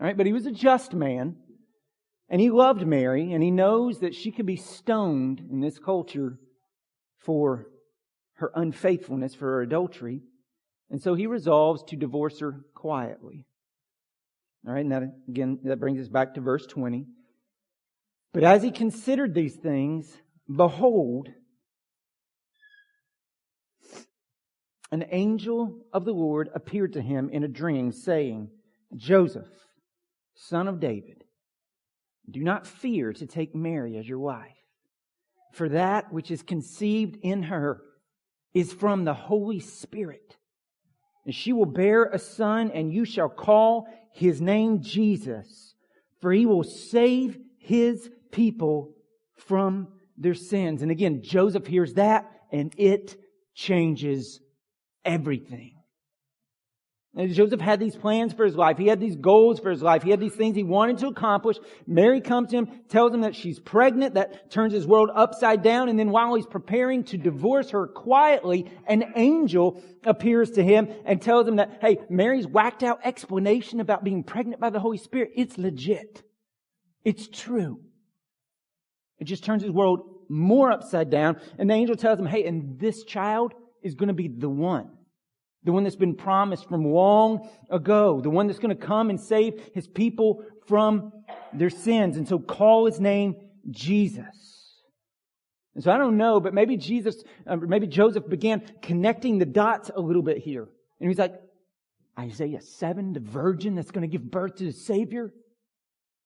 All 0.00 0.06
right, 0.06 0.16
but 0.16 0.26
he 0.26 0.32
was 0.32 0.46
a 0.46 0.52
just 0.52 0.94
man, 0.94 1.36
and 2.28 2.40
he 2.40 2.50
loved 2.50 2.86
Mary, 2.86 3.32
and 3.32 3.42
he 3.42 3.50
knows 3.50 4.00
that 4.00 4.14
she 4.14 4.32
could 4.32 4.46
be 4.46 4.56
stoned 4.56 5.40
in 5.50 5.60
this 5.60 5.78
culture 5.78 6.38
for 7.18 7.66
her 8.34 8.50
unfaithfulness, 8.54 9.34
for 9.34 9.46
her 9.46 9.62
adultery. 9.62 10.22
And 10.90 11.00
so 11.00 11.14
he 11.14 11.26
resolves 11.26 11.82
to 11.84 11.96
divorce 11.96 12.40
her 12.40 12.60
quietly. 12.74 13.46
All 14.66 14.74
right, 14.74 14.80
and 14.80 14.92
that 14.92 15.02
again, 15.28 15.58
that 15.64 15.80
brings 15.80 16.00
us 16.00 16.08
back 16.08 16.34
to 16.34 16.40
verse 16.40 16.66
20. 16.66 17.06
But 18.32 18.44
as 18.44 18.62
he 18.62 18.70
considered 18.70 19.34
these 19.34 19.56
things, 19.56 20.16
behold, 20.54 21.28
an 24.90 25.04
angel 25.10 25.78
of 25.92 26.04
the 26.04 26.12
Lord 26.12 26.50
appeared 26.54 26.94
to 26.94 27.00
him 27.00 27.30
in 27.30 27.44
a 27.44 27.48
dream, 27.48 27.92
saying, 27.92 28.50
Joseph, 28.96 29.48
son 30.34 30.68
of 30.68 30.80
David, 30.80 31.24
do 32.30 32.42
not 32.42 32.66
fear 32.66 33.12
to 33.12 33.26
take 33.26 33.54
Mary 33.54 33.96
as 33.96 34.08
your 34.08 34.18
wife, 34.18 34.56
for 35.52 35.68
that 35.68 36.12
which 36.12 36.30
is 36.30 36.42
conceived 36.42 37.16
in 37.22 37.44
her 37.44 37.80
is 38.54 38.72
from 38.72 39.04
the 39.04 39.14
Holy 39.14 39.60
Spirit. 39.60 40.36
And 41.24 41.34
she 41.34 41.52
will 41.52 41.66
bear 41.66 42.04
a 42.04 42.18
son, 42.18 42.70
and 42.70 42.92
you 42.92 43.04
shall 43.04 43.28
call 43.28 43.86
his 44.12 44.40
name 44.40 44.82
Jesus, 44.82 45.74
for 46.20 46.32
he 46.32 46.46
will 46.46 46.64
save 46.64 47.38
his 47.58 48.10
people 48.30 48.94
from 49.36 49.88
their 50.16 50.34
sins. 50.34 50.82
And 50.82 50.90
again, 50.90 51.22
Joseph 51.22 51.66
hears 51.66 51.94
that, 51.94 52.30
and 52.50 52.74
it 52.76 53.16
changes 53.54 54.40
everything. 55.04 55.81
And 57.14 57.32
Joseph 57.34 57.60
had 57.60 57.78
these 57.78 57.94
plans 57.94 58.32
for 58.32 58.46
his 58.46 58.56
life. 58.56 58.78
He 58.78 58.86
had 58.86 58.98
these 58.98 59.16
goals 59.16 59.60
for 59.60 59.70
his 59.70 59.82
life. 59.82 60.02
He 60.02 60.10
had 60.10 60.20
these 60.20 60.34
things 60.34 60.56
he 60.56 60.64
wanted 60.64 60.96
to 60.98 61.08
accomplish. 61.08 61.58
Mary 61.86 62.22
comes 62.22 62.50
to 62.50 62.56
him, 62.56 62.68
tells 62.88 63.12
him 63.12 63.20
that 63.20 63.36
she's 63.36 63.60
pregnant. 63.60 64.14
That 64.14 64.50
turns 64.50 64.72
his 64.72 64.86
world 64.86 65.10
upside 65.14 65.62
down. 65.62 65.90
And 65.90 65.98
then 65.98 66.10
while 66.10 66.34
he's 66.34 66.46
preparing 66.46 67.04
to 67.04 67.18
divorce 67.18 67.70
her 67.70 67.86
quietly, 67.86 68.70
an 68.86 69.12
angel 69.14 69.82
appears 70.06 70.52
to 70.52 70.64
him 70.64 70.88
and 71.04 71.20
tells 71.20 71.46
him 71.46 71.56
that, 71.56 71.80
hey, 71.82 71.98
Mary's 72.08 72.46
whacked 72.46 72.82
out 72.82 73.00
explanation 73.04 73.80
about 73.80 74.04
being 74.04 74.24
pregnant 74.24 74.58
by 74.58 74.70
the 74.70 74.80
Holy 74.80 74.98
Spirit, 74.98 75.32
it's 75.36 75.58
legit. 75.58 76.22
It's 77.04 77.28
true. 77.28 77.80
It 79.18 79.24
just 79.24 79.44
turns 79.44 79.62
his 79.62 79.70
world 79.70 80.00
more 80.30 80.72
upside 80.72 81.10
down. 81.10 81.36
And 81.58 81.68
the 81.68 81.74
angel 81.74 81.96
tells 81.96 82.18
him, 82.18 82.24
hey, 82.24 82.46
and 82.46 82.80
this 82.80 83.04
child 83.04 83.52
is 83.82 83.96
going 83.96 84.08
to 84.08 84.14
be 84.14 84.28
the 84.28 84.48
one 84.48 84.92
the 85.64 85.72
one 85.72 85.84
that's 85.84 85.96
been 85.96 86.14
promised 86.14 86.68
from 86.68 86.84
long 86.84 87.48
ago, 87.70 88.20
the 88.20 88.30
one 88.30 88.46
that's 88.46 88.58
going 88.58 88.76
to 88.76 88.86
come 88.86 89.10
and 89.10 89.20
save 89.20 89.60
his 89.74 89.86
people 89.86 90.44
from 90.66 91.12
their 91.52 91.70
sins. 91.70 92.16
And 92.16 92.26
so 92.26 92.38
call 92.38 92.86
his 92.86 92.98
name 92.98 93.36
Jesus. 93.70 94.80
And 95.74 95.82
so 95.82 95.90
I 95.90 95.98
don't 95.98 96.16
know, 96.16 96.40
but 96.40 96.52
maybe 96.52 96.76
Jesus, 96.76 97.22
uh, 97.46 97.56
maybe 97.56 97.86
Joseph 97.86 98.28
began 98.28 98.62
connecting 98.82 99.38
the 99.38 99.46
dots 99.46 99.90
a 99.94 100.00
little 100.00 100.22
bit 100.22 100.38
here. 100.38 100.68
And 101.00 101.08
he's 101.08 101.18
like, 101.18 101.34
Isaiah 102.18 102.60
7, 102.60 103.14
the 103.14 103.20
virgin 103.20 103.74
that's 103.74 103.90
going 103.90 104.02
to 104.02 104.08
give 104.08 104.30
birth 104.30 104.56
to 104.56 104.64
the 104.64 104.72
Savior? 104.72 105.32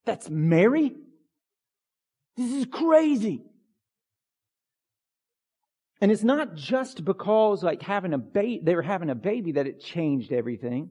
That's 0.05 0.28
Mary? 0.28 0.93
This 2.37 2.52
is 2.52 2.66
crazy. 2.66 3.45
And 6.00 6.12
it's 6.12 6.24
not 6.24 6.54
just 6.54 7.04
because 7.04 7.62
like 7.62 7.82
having 7.82 8.12
a 8.12 8.18
baby, 8.18 8.60
they 8.62 8.74
were 8.74 8.82
having 8.82 9.10
a 9.10 9.14
baby 9.14 9.52
that 9.52 9.66
it 9.66 9.80
changed 9.80 10.32
everything. 10.32 10.90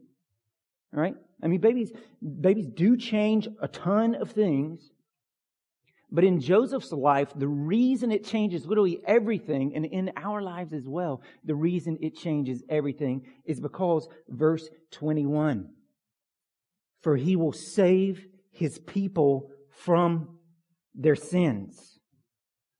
Right? 0.92 1.16
I 1.44 1.48
mean, 1.48 1.60
babies, 1.60 1.92
babies 2.42 2.68
do 2.68 2.98
change 2.98 3.48
a 3.62 3.68
ton 3.68 4.16
of 4.16 4.32
things. 4.32 4.90
But 6.12 6.24
in 6.24 6.40
Joseph's 6.40 6.92
life, 6.92 7.34
the 7.36 7.48
reason 7.48 8.12
it 8.12 8.24
changes 8.24 8.66
literally 8.66 9.02
everything, 9.06 9.76
and 9.76 9.86
in 9.86 10.12
our 10.16 10.42
lives 10.42 10.72
as 10.72 10.88
well, 10.88 11.22
the 11.44 11.56
reason 11.56 11.98
it 12.02 12.16
changes 12.16 12.64
everything 12.70 13.26
is 13.44 13.60
because 13.60 14.08
verse 14.30 14.70
21. 14.92 15.70
For 17.02 17.18
he 17.18 17.36
will 17.36 17.52
save 17.52 18.26
his 18.52 18.80
people 18.80 19.52
from 19.70 20.38
their 20.94 21.16
sins. 21.16 21.95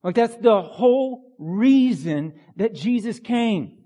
Like 0.06 0.14
that's 0.14 0.36
the 0.36 0.62
whole 0.62 1.34
reason 1.40 2.34
that 2.58 2.76
Jesus 2.76 3.20
came. 3.20 3.80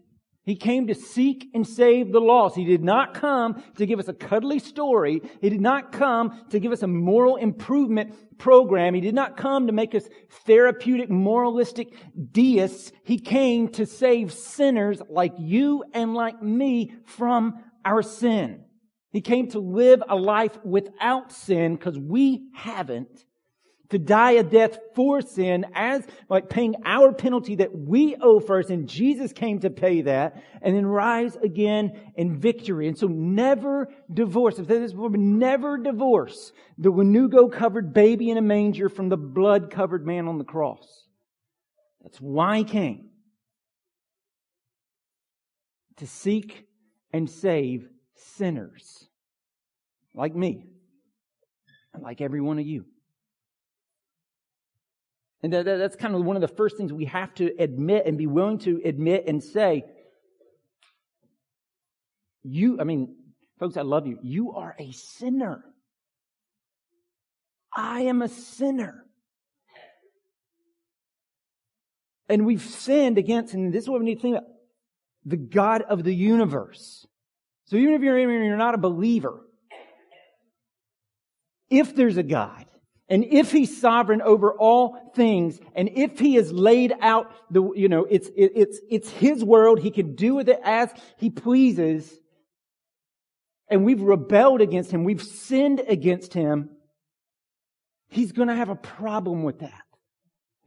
He 0.44 0.58
came 0.58 0.88
to 0.88 0.94
seek 0.94 1.50
and 1.54 1.66
save 1.66 2.12
the 2.12 2.20
lost. 2.20 2.58
He 2.58 2.66
did 2.66 2.84
not 2.84 3.14
come 3.14 3.64
to 3.78 3.86
give 3.86 4.00
us 4.00 4.10
a 4.10 4.14
cuddly 4.14 4.60
story. 4.60 5.22
He 5.40 5.50
did 5.50 5.62
not 5.62 5.94
come 5.94 6.44
to 6.50 6.60
give 6.60 6.74
us 6.74 6.84
a 6.84 6.88
moral 6.88 7.38
improvement 7.38 8.38
program. 8.38 8.96
He 8.96 9.00
did 9.00 9.16
not 9.16 9.38
come 9.38 9.68
to 9.68 9.72
make 9.74 9.96
us 9.96 10.10
therapeutic, 10.46 11.10
moralistic 11.10 11.88
deists. 12.34 12.92
He 13.06 13.18
came 13.18 13.70
to 13.70 13.86
save 13.86 14.34
sinners 14.34 15.02
like 15.10 15.34
you 15.38 15.86
and 15.94 16.14
like 16.14 16.44
me 16.44 16.96
from 17.06 17.64
our 17.86 18.02
sin. 18.02 18.66
He 19.12 19.22
came 19.22 19.48
to 19.52 19.60
live 19.60 20.04
a 20.10 20.18
life 20.18 20.58
without 20.66 21.32
sin 21.32 21.76
because 21.76 21.98
we 21.98 22.50
haven't 22.54 23.24
to 23.89 23.98
die 23.98 24.31
a 24.31 24.43
death 24.43 24.77
for 24.96 25.22
sin 25.22 25.65
as 25.74 26.05
like 26.29 26.50
paying 26.50 26.75
our 26.86 27.12
penalty 27.12 27.55
that 27.55 27.75
we 27.75 28.15
owe 28.22 28.39
first 28.39 28.69
and 28.69 28.88
Jesus 28.88 29.34
came 29.34 29.60
to 29.60 29.69
pay 29.69 30.01
that 30.01 30.43
and 30.62 30.75
then 30.75 30.86
rise 30.86 31.36
again 31.38 32.00
in 32.15 32.39
victory. 32.39 32.88
And 32.88 32.98
so 32.98 33.08
never 33.08 33.89
divorce. 34.12 34.60
If 34.60 34.67
this 34.67 34.93
never 34.96 35.77
divorce 35.77 36.51
the 36.77 36.91
Wanugo 36.91 37.51
covered 37.51 37.93
baby 37.93 38.29
in 38.29 38.38
a 38.38 38.41
manger 38.41 38.89
from 38.89 39.10
the 39.10 39.17
blood 39.17 39.72
covered 39.72 40.05
man 40.05 40.27
on 40.27 40.38
the 40.38 40.46
cross. 40.46 41.05
That's 42.01 42.19
why 42.19 42.60
he 42.60 42.63
came. 42.63 43.10
To 45.98 46.08
seek 46.08 46.65
and 47.12 47.29
save 47.29 47.89
sinners 48.15 49.08
like 50.13 50.36
me 50.36 50.63
and 51.93 52.03
like 52.03 52.22
every 52.22 52.39
one 52.39 52.60
of 52.60 52.65
you. 52.65 52.86
And 55.41 55.53
that, 55.53 55.65
that's 55.65 55.96
kind 55.96 56.15
of 56.15 56.24
one 56.25 56.36
of 56.36 56.41
the 56.41 56.48
first 56.48 56.77
things 56.77 56.91
we 56.91 57.05
have 57.05 57.34
to 57.36 57.51
admit 57.60 58.05
and 58.05 58.17
be 58.17 58.27
willing 58.27 58.60
to 58.60 58.81
admit 58.84 59.25
and 59.27 59.41
say, 59.41 59.86
you, 62.43 62.79
I 62.79 62.84
mean, 62.84 63.15
folks, 63.60 63.77
I 63.77 63.81
love 63.81 64.08
you. 64.08 64.17
You 64.22 64.53
are 64.53 64.75
a 64.79 64.91
sinner. 64.91 65.63
I 67.75 68.01
am 68.01 68.22
a 68.22 68.27
sinner. 68.27 69.05
And 72.27 72.46
we've 72.46 72.62
sinned 72.62 73.17
against, 73.17 73.53
and 73.53 73.74
this 73.74 73.84
is 73.84 73.89
what 73.89 74.00
we 74.00 74.05
need 74.05 74.15
to 74.15 74.22
think 74.22 74.38
about, 74.38 74.50
the 75.25 75.38
God 75.38 75.81
of 75.81 76.03
the 76.03 76.13
universe. 76.13 77.05
So 77.65 77.75
even 77.75 77.93
if 77.93 78.01
you're, 78.01 78.17
you're 78.17 78.58
not 78.58 78.75
a 78.75 78.79
believer, 78.79 79.41
if 81.69 81.96
there's 81.96 82.17
a 82.17 82.24
God, 82.24 82.65
and 83.10 83.25
if 83.25 83.51
he's 83.51 83.82
sovereign 83.82 84.22
over 84.22 84.54
all 84.54 85.12
things, 85.16 85.60
and 85.75 85.89
if 85.96 86.20
he 86.20 86.36
has 86.36 86.51
laid 86.51 86.94
out 87.01 87.32
the, 87.50 87.72
you 87.74 87.89
know, 87.89 88.06
it's, 88.06 88.28
it, 88.30 88.51
it's, 88.56 88.80
it's 88.89 89.10
his 89.10 89.44
world, 89.44 89.80
he 89.80 89.89
can 89.89 90.16
do 90.16 90.36
with 90.36 90.48
it 90.48 90.60
as 90.63 90.94
he 91.18 91.32
pleases, 91.32 92.18
and 93.68 93.84
we've 93.84 94.01
rebelled 94.01 94.62
against 94.62 94.92
him, 94.92 95.04
we've 95.04 95.24
sinned 95.24 95.82
against 95.88 96.34
him, 96.34 96.70
he's 98.10 98.32
gonna 98.32 98.56
have 98.56 98.70
a 98.70 98.75
problem 98.75 99.44
with 99.44 99.60
that. 99.60 99.84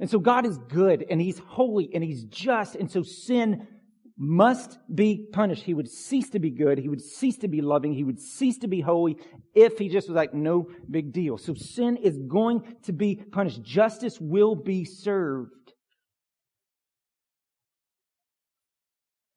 And 0.00 0.10
so 0.10 0.18
God 0.18 0.44
is 0.44 0.58
good, 0.58 1.04
and 1.08 1.20
he's 1.20 1.38
holy, 1.38 1.94
and 1.94 2.02
he's 2.02 2.24
just, 2.24 2.74
and 2.74 2.90
so 2.90 3.04
sin 3.04 3.68
must 4.16 4.78
be 4.94 5.26
punished. 5.32 5.62
He 5.62 5.74
would 5.74 5.88
cease 5.88 6.30
to 6.30 6.38
be 6.38 6.50
good. 6.50 6.78
He 6.78 6.88
would 6.88 7.00
cease 7.00 7.38
to 7.38 7.48
be 7.48 7.60
loving. 7.60 7.92
He 7.92 8.04
would 8.04 8.20
cease 8.20 8.58
to 8.58 8.68
be 8.68 8.80
holy 8.80 9.16
if 9.54 9.78
he 9.78 9.88
just 9.88 10.08
was 10.08 10.16
like, 10.16 10.34
no 10.34 10.68
big 10.90 11.12
deal. 11.12 11.38
So 11.38 11.54
sin 11.54 11.96
is 11.96 12.18
going 12.18 12.76
to 12.82 12.92
be 12.92 13.16
punished. 13.16 13.62
Justice 13.62 14.20
will 14.20 14.54
be 14.54 14.84
served. 14.84 15.72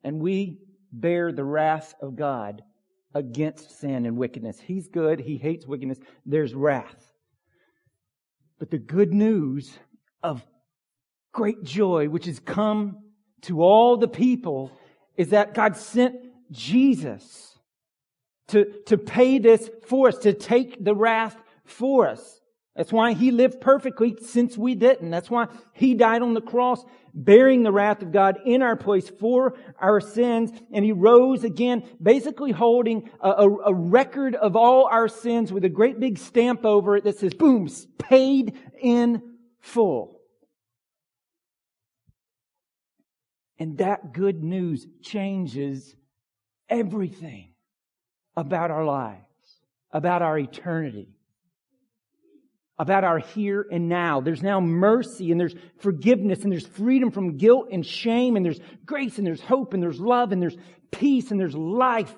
And 0.04 0.20
we 0.20 0.60
bear 0.92 1.32
the 1.32 1.44
wrath 1.44 1.96
of 2.02 2.16
God 2.16 2.62
against 3.14 3.80
sin 3.80 4.06
and 4.06 4.18
wickedness. 4.18 4.60
He's 4.60 4.88
good. 4.88 5.20
He 5.20 5.38
hates 5.38 5.66
wickedness. 5.66 6.00
There's 6.26 6.54
wrath. 6.54 7.14
But 8.60 8.72
the 8.72 8.78
good 8.78 9.14
news 9.14 9.78
of 10.22 10.46
great 11.32 11.64
joy, 11.64 12.08
which 12.08 12.26
has 12.26 12.40
come 12.40 12.98
to 13.46 13.62
all 13.62 13.98
the 13.98 14.08
people, 14.08 14.72
is 15.18 15.30
that 15.30 15.54
God 15.54 15.76
sent 15.76 16.16
Jesus 16.52 17.58
to, 18.50 18.66
to 18.86 18.98
pay 18.98 19.40
this 19.40 19.70
for 19.88 20.10
us, 20.10 20.18
to 20.20 20.34
take 20.34 20.84
the 20.84 20.94
wrath 20.94 21.36
for 21.64 22.08
us. 22.08 22.42
That's 22.76 22.92
why 22.92 23.14
he 23.14 23.32
lived 23.32 23.62
perfectly 23.62 24.18
since 24.22 24.58
we 24.58 24.76
didn't. 24.76 25.10
That's 25.10 25.30
why 25.30 25.48
he 25.74 25.94
died 25.94 26.22
on 26.22 26.34
the 26.34 26.42
cross, 26.42 26.84
bearing 27.14 27.64
the 27.64 27.72
wrath 27.72 28.02
of 28.02 28.12
God 28.12 28.38
in 28.46 28.62
our 28.62 28.76
place 28.76 29.10
for 29.10 29.58
our 29.80 30.02
sins. 30.02 30.52
And 30.74 30.84
he 30.84 30.92
rose 30.92 31.46
again, 31.46 31.88
basically 32.04 32.52
holding 32.52 33.10
a, 33.22 33.30
a, 33.30 33.50
a 33.68 33.74
record 33.74 34.36
of 34.36 34.58
all 34.58 34.90
our 34.92 35.08
sins 35.08 35.54
with 35.54 35.64
a 35.64 35.70
great 35.70 36.02
big 36.02 36.18
stamp 36.18 36.66
over 36.66 36.98
it 36.98 37.06
that 37.06 37.18
says, 37.18 37.34
boom, 37.34 37.70
paid 37.98 38.60
in 38.82 39.22
full. 39.62 40.15
And 43.58 43.78
that 43.78 44.14
good 44.14 44.44
news 44.44 44.86
changes 45.02 45.96
everything 46.70 47.54
about 48.36 48.72
our 48.72 48.86
lives, 48.86 49.22
about 49.92 50.22
our 50.22 50.38
eternity 50.38 51.16
about 52.78 53.04
our 53.04 53.20
here 53.20 53.66
and 53.72 53.88
now. 53.88 54.22
There's 54.22 54.44
now 54.44 54.60
mercy 54.60 55.32
and 55.32 55.40
there's 55.40 55.56
forgiveness 55.78 56.44
and 56.44 56.52
there's 56.52 56.68
freedom 56.68 57.12
from 57.12 57.38
guilt 57.38 57.70
and 57.72 57.86
shame 57.86 58.36
and 58.36 58.46
there's 58.46 58.60
grace 58.86 59.18
and 59.18 59.26
there's 59.26 59.42
hope 59.42 59.74
and 59.74 59.82
there's 59.82 60.00
love 60.00 60.32
and 60.32 60.42
there's 60.42 60.58
peace 60.92 61.32
and 61.32 61.40
there's 61.40 61.56
life 61.56 62.14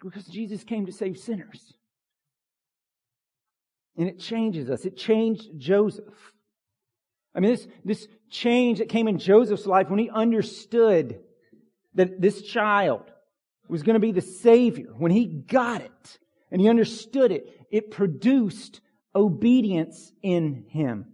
because 0.00 0.26
Jesus 0.26 0.64
came 0.64 0.86
to 0.86 0.92
save 0.92 1.16
sinners. 1.16 1.74
And 3.96 4.08
it 4.08 4.18
changes 4.18 4.70
us. 4.70 4.84
It 4.84 4.96
changed 4.96 5.50
Joseph. 5.58 6.32
I 7.34 7.40
mean, 7.40 7.52
this, 7.52 7.66
this 7.84 8.08
change 8.30 8.78
that 8.78 8.88
came 8.88 9.08
in 9.08 9.18
Joseph's 9.18 9.66
life 9.66 9.88
when 9.88 9.98
he 9.98 10.10
understood 10.10 11.20
that 11.94 12.20
this 12.20 12.42
child 12.42 13.10
was 13.68 13.82
going 13.82 13.94
to 13.94 14.00
be 14.00 14.12
the 14.12 14.20
Savior, 14.20 14.92
when 14.96 15.12
he 15.12 15.26
got 15.26 15.80
it 15.80 16.18
and 16.50 16.60
he 16.60 16.68
understood 16.68 17.32
it, 17.32 17.46
it 17.70 17.90
produced 17.90 18.80
obedience 19.14 20.12
in 20.22 20.64
him. 20.68 21.06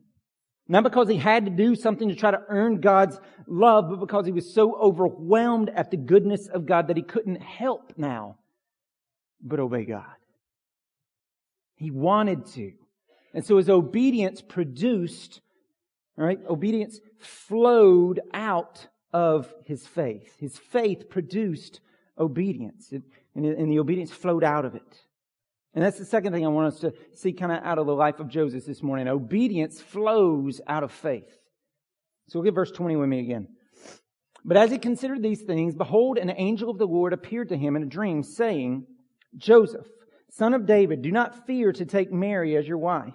Not 0.66 0.84
because 0.84 1.08
he 1.08 1.16
had 1.16 1.46
to 1.46 1.50
do 1.50 1.75
something 1.75 2.08
to 2.08 2.14
try 2.14 2.30
to 2.30 2.42
earn 2.48 2.80
God's 2.80 3.18
love, 3.46 3.88
but 3.88 4.00
because 4.00 4.26
he 4.26 4.32
was 4.32 4.52
so 4.52 4.76
overwhelmed 4.76 5.70
at 5.70 5.90
the 5.90 5.96
goodness 5.96 6.46
of 6.46 6.66
God 6.66 6.88
that 6.88 6.96
he 6.96 7.02
couldn't 7.02 7.40
help 7.40 7.94
now 7.96 8.37
but 9.42 9.60
obey 9.60 9.84
God. 9.84 10.04
He 11.76 11.90
wanted 11.90 12.46
to. 12.54 12.72
And 13.32 13.44
so 13.44 13.56
his 13.56 13.70
obedience 13.70 14.42
produced, 14.42 15.40
right? 16.25 16.38
Obedience 16.48 17.00
flowed 17.18 18.20
out 18.34 18.87
of 19.12 19.52
his 19.64 19.87
faith. 19.87 20.37
His 20.38 20.58
faith 20.58 21.08
produced 21.08 21.80
obedience. 22.18 22.92
and 23.34 23.70
the 23.70 23.78
obedience 23.78 24.10
flowed 24.10 24.44
out 24.44 24.64
of 24.64 24.75
it. 24.75 25.04
And 25.75 25.84
that's 25.84 25.98
the 25.98 26.04
second 26.04 26.32
thing 26.32 26.44
I 26.44 26.48
want 26.48 26.75
us 26.75 26.80
to 26.80 26.92
see 27.14 27.32
kind 27.32 27.52
of 27.52 27.62
out 27.62 27.78
of 27.78 27.87
the 27.87 27.94
life 27.94 28.20
of 28.20 28.28
Joseph 28.28 28.64
this 28.66 28.82
morning. 28.82 29.06
Obedience 29.06 29.80
flows 29.80 30.60
out 30.66 30.82
of 30.82 30.90
faith. 30.90 31.38
So 32.28 32.38
we'll 32.38 32.44
get 32.44 32.54
verse 32.54 32.72
20 32.72 32.96
with 32.96 33.08
me 33.08 33.20
again. 33.20 33.48
But 34.44 34.56
as 34.56 34.70
he 34.70 34.78
considered 34.78 35.22
these 35.22 35.42
things, 35.42 35.75
behold, 35.75 36.18
an 36.18 36.30
angel 36.30 36.70
of 36.70 36.78
the 36.78 36.87
Lord 36.87 37.12
appeared 37.12 37.50
to 37.50 37.56
him 37.56 37.76
in 37.76 37.82
a 37.82 37.87
dream, 37.87 38.22
saying, 38.22 38.87
Joseph, 39.37 39.87
son 40.30 40.54
of 40.54 40.66
David, 40.66 41.02
do 41.02 41.12
not 41.12 41.46
fear 41.46 41.72
to 41.72 41.84
take 41.84 42.12
Mary 42.12 42.56
as 42.56 42.66
your 42.66 42.78
wife, 42.78 43.14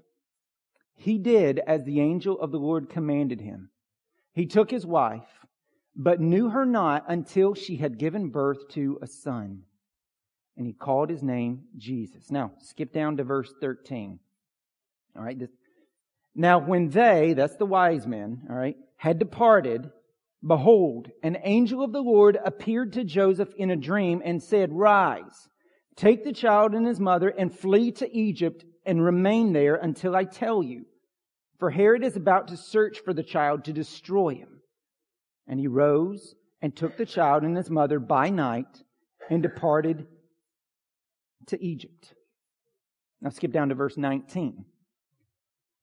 he 0.95 1.17
did 1.17 1.59
as 1.59 1.83
the 1.83 1.99
angel 1.99 2.39
of 2.39 2.51
the 2.51 2.59
Lord 2.59 2.89
commanded 2.89 3.41
him. 3.41 3.69
He 4.33 4.45
took 4.45 4.71
his 4.71 4.85
wife, 4.85 5.45
but 5.95 6.21
knew 6.21 6.49
her 6.49 6.65
not 6.65 7.05
until 7.07 7.53
she 7.53 7.77
had 7.77 7.97
given 7.97 8.29
birth 8.29 8.69
to 8.69 8.99
a 9.01 9.07
son 9.07 9.63
and 10.57 10.67
he 10.67 10.73
called 10.73 11.09
his 11.09 11.23
name 11.23 11.63
Jesus. 11.77 12.29
Now, 12.29 12.51
skip 12.59 12.93
down 12.93 13.17
to 13.17 13.23
verse 13.23 13.51
13. 13.61 14.19
All 15.15 15.23
right. 15.23 15.37
Now, 16.35 16.59
when 16.59 16.89
they, 16.89 17.33
that's 17.33 17.55
the 17.55 17.65
wise 17.65 18.05
men, 18.05 18.43
all 18.47 18.55
right, 18.55 18.77
had 18.95 19.17
departed, 19.17 19.89
behold, 20.45 21.09
an 21.23 21.37
angel 21.43 21.83
of 21.83 21.91
the 21.91 22.01
Lord 22.01 22.37
appeared 22.45 22.93
to 22.93 23.03
Joseph 23.03 23.49
in 23.57 23.71
a 23.71 23.75
dream 23.75 24.21
and 24.23 24.41
said, 24.41 24.71
Rise, 24.71 25.49
take 25.95 26.23
the 26.23 26.33
child 26.33 26.73
and 26.73 26.85
his 26.85 26.99
mother 26.99 27.29
and 27.29 27.53
flee 27.53 27.91
to 27.93 28.15
Egypt 28.15 28.65
and 28.85 29.03
remain 29.03 29.53
there 29.53 29.75
until 29.75 30.15
I 30.15 30.23
tell 30.23 30.63
you. 30.63 30.85
For 31.59 31.69
Herod 31.69 32.03
is 32.03 32.15
about 32.15 32.47
to 32.47 32.57
search 32.57 32.99
for 32.99 33.13
the 33.13 33.23
child 33.23 33.65
to 33.65 33.73
destroy 33.73 34.35
him. 34.35 34.61
And 35.47 35.59
he 35.59 35.67
rose 35.67 36.35
and 36.61 36.75
took 36.75 36.97
the 36.97 37.05
child 37.05 37.43
and 37.43 37.55
his 37.55 37.69
mother 37.69 37.99
by 37.99 38.29
night 38.29 38.83
and 39.29 39.43
departed 39.43 40.07
to 41.47 41.63
Egypt. 41.63 42.13
Now 43.21 43.29
skip 43.29 43.51
down 43.51 43.69
to 43.69 43.75
verse 43.75 43.97
19. 43.97 44.65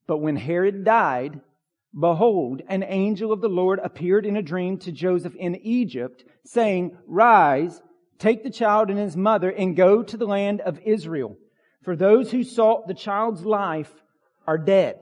But 0.07 0.19
when 0.19 0.37
Herod 0.37 0.85
died, 0.85 1.41
behold, 1.99 2.63
an 2.69 2.83
angel 2.83 3.33
of 3.33 3.41
the 3.41 3.49
Lord 3.49 3.79
appeared 3.83 4.27
in 4.27 4.37
a 4.37 4.43
dream 4.43 4.79
to 4.79 4.93
Joseph 4.93 5.35
in 5.37 5.57
Egypt, 5.57 6.25
saying, 6.45 6.97
Rise, 7.07 7.81
take 8.19 8.43
the 8.43 8.51
child 8.51 8.91
and 8.91 8.99
his 8.99 9.17
mother, 9.17 9.51
and 9.51 9.77
go 9.77 10.03
to 10.03 10.17
the 10.17 10.27
land 10.27 10.61
of 10.61 10.81
Israel. 10.85 11.37
For 11.83 11.97
those 11.97 12.31
who 12.31 12.45
sought 12.45 12.87
the 12.87 12.95
child's 12.95 13.45
life 13.45 13.93
are 14.47 14.59
dead. 14.59 14.99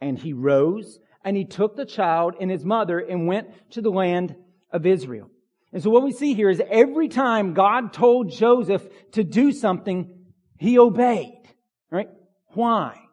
And 0.00 0.18
he 0.18 0.32
rose, 0.32 0.98
and 1.24 1.36
he 1.36 1.44
took 1.44 1.76
the 1.76 1.86
child 1.86 2.34
and 2.40 2.50
his 2.50 2.64
mother, 2.64 2.98
and 2.98 3.26
went 3.26 3.48
to 3.72 3.80
the 3.80 3.90
land 3.90 4.36
of 4.70 4.86
Israel. 4.86 5.30
And 5.72 5.82
so 5.82 5.90
what 5.90 6.04
we 6.04 6.12
see 6.12 6.34
here 6.34 6.50
is 6.50 6.62
every 6.70 7.08
time 7.08 7.54
God 7.54 7.92
told 7.92 8.30
Joseph 8.30 8.86
to 9.12 9.24
do 9.24 9.52
something, 9.52 10.14
he 10.58 10.78
obeyed. 10.78 11.42
Right? 11.90 12.08
Why? 12.54 13.07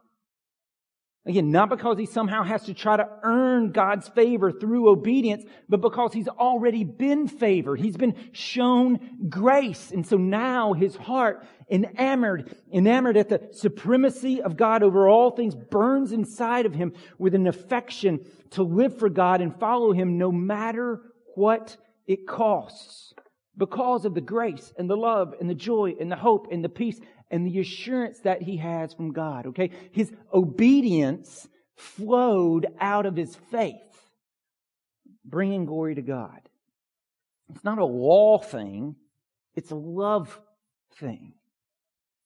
Again, 1.28 1.50
not 1.50 1.70
because 1.70 1.98
he 1.98 2.06
somehow 2.06 2.44
has 2.44 2.64
to 2.66 2.74
try 2.76 2.98
to 2.98 3.10
earn 3.24 3.72
God's 3.72 4.08
favor 4.10 4.52
through 4.52 4.90
obedience, 4.90 5.44
but 5.68 5.82
because 5.82 6.14
he's 6.14 6.28
already 6.28 6.84
been 6.84 7.28
favored. 7.28 7.80
He's 7.80 7.98
been 7.98 8.14
shown 8.32 9.00
grace. 9.28 9.90
And 9.90 10.06
so 10.06 10.18
now 10.18 10.74
his 10.74 10.96
heart, 10.96 11.44
enamored, 11.72 12.56
enamored 12.72 13.18
at 13.18 13.30
the 13.30 13.50
supremacy 13.54 14.40
of 14.40 14.56
God 14.56 14.84
over 14.84 15.10
all 15.10 15.32
things, 15.32 15.56
burns 15.56 16.12
inside 16.12 16.68
of 16.68 16.76
him 16.76 16.94
with 17.18 17.34
an 17.34 17.48
affection 17.48 18.24
to 18.52 18.62
live 18.62 19.00
for 19.00 19.10
God 19.10 19.42
and 19.42 19.60
follow 19.60 19.94
him 19.94 20.20
no 20.20 20.32
matter 20.32 21.02
what 21.34 21.76
it 22.06 22.28
costs 22.28 23.16
because 23.58 24.06
of 24.06 24.14
the 24.14 24.22
grace 24.22 24.74
and 24.78 24.88
the 24.88 24.98
love 24.98 25.34
and 25.40 25.50
the 25.50 25.56
joy 25.56 25.96
and 26.00 26.12
the 26.12 26.16
hope 26.16 26.48
and 26.52 26.64
the 26.64 26.70
peace 26.70 27.00
and 27.32 27.46
the 27.46 27.60
assurance 27.60 28.20
that 28.20 28.42
he 28.42 28.58
has 28.58 28.94
from 28.94 29.12
God. 29.12 29.48
Okay. 29.48 29.72
His 29.92 30.12
obedience 30.34 31.48
flowed 31.76 32.68
out 32.80 33.06
of 33.06 33.16
his 33.16 33.36
faith, 33.52 33.76
bringing 35.24 35.66
glory 35.66 35.96
to 35.96 36.02
God. 36.02 36.42
It's 37.50 37.64
not 37.64 37.80
a 37.80 37.86
law 37.86 38.40
thing. 38.40 38.96
It's 39.56 39.72
a 39.72 39.76
love 39.76 40.40
thing. 41.00 41.34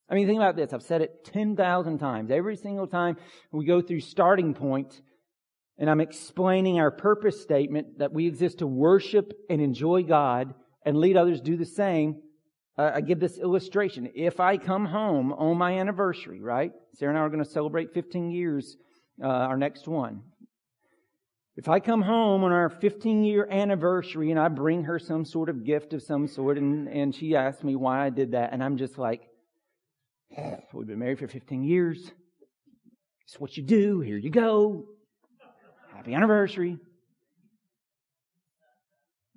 I 0.08 0.14
mean, 0.14 0.26
think 0.26 0.38
about 0.38 0.56
this. 0.56 0.72
I've 0.72 0.82
said 0.82 1.02
it 1.02 1.24
10,000 1.24 1.98
times. 1.98 2.30
Every 2.30 2.56
single 2.56 2.88
time 2.88 3.16
we 3.52 3.64
go 3.64 3.80
through 3.80 4.00
starting 4.00 4.54
point, 4.54 5.00
and 5.78 5.88
I'm 5.88 6.00
explaining 6.00 6.78
our 6.78 6.90
purpose 6.90 7.40
statement 7.40 7.98
that 7.98 8.12
we 8.12 8.26
exist 8.26 8.58
to 8.58 8.66
worship 8.66 9.32
and 9.48 9.60
enjoy 9.62 10.02
God 10.02 10.52
and 10.84 10.96
lead 10.96 11.16
others 11.16 11.40
do 11.40 11.56
the 11.56 11.64
same. 11.64 12.22
Uh, 12.78 12.92
I 12.94 13.00
give 13.00 13.20
this 13.20 13.38
illustration. 13.38 14.10
If 14.14 14.40
I 14.40 14.56
come 14.56 14.86
home 14.86 15.32
on 15.32 15.58
my 15.58 15.78
anniversary, 15.78 16.40
right? 16.40 16.72
Sarah 16.94 17.10
and 17.10 17.18
I 17.18 17.22
are 17.22 17.28
going 17.28 17.44
to 17.44 17.50
celebrate 17.50 17.92
15 17.92 18.30
years, 18.30 18.76
uh, 19.22 19.26
our 19.26 19.56
next 19.56 19.86
one. 19.86 20.22
If 21.56 21.68
I 21.68 21.80
come 21.80 22.00
home 22.00 22.44
on 22.44 22.52
our 22.52 22.70
15 22.70 23.24
year 23.24 23.46
anniversary 23.50 24.30
and 24.30 24.40
I 24.40 24.48
bring 24.48 24.84
her 24.84 24.98
some 24.98 25.24
sort 25.24 25.48
of 25.48 25.64
gift 25.64 25.92
of 25.92 26.02
some 26.02 26.26
sort 26.26 26.56
and, 26.56 26.88
and 26.88 27.14
she 27.14 27.36
asks 27.36 27.62
me 27.62 27.76
why 27.76 28.06
I 28.06 28.10
did 28.10 28.32
that 28.32 28.52
and 28.52 28.62
I'm 28.62 28.78
just 28.78 28.96
like, 28.96 29.22
We've 30.72 30.86
been 30.86 30.98
married 30.98 31.18
for 31.18 31.28
15 31.28 31.64
years. 31.64 32.12
It's 33.24 33.40
what 33.40 33.56
you 33.56 33.62
do. 33.62 34.00
Here 34.00 34.16
you 34.16 34.30
go. 34.30 34.84
Happy 35.94 36.14
anniversary. 36.14 36.78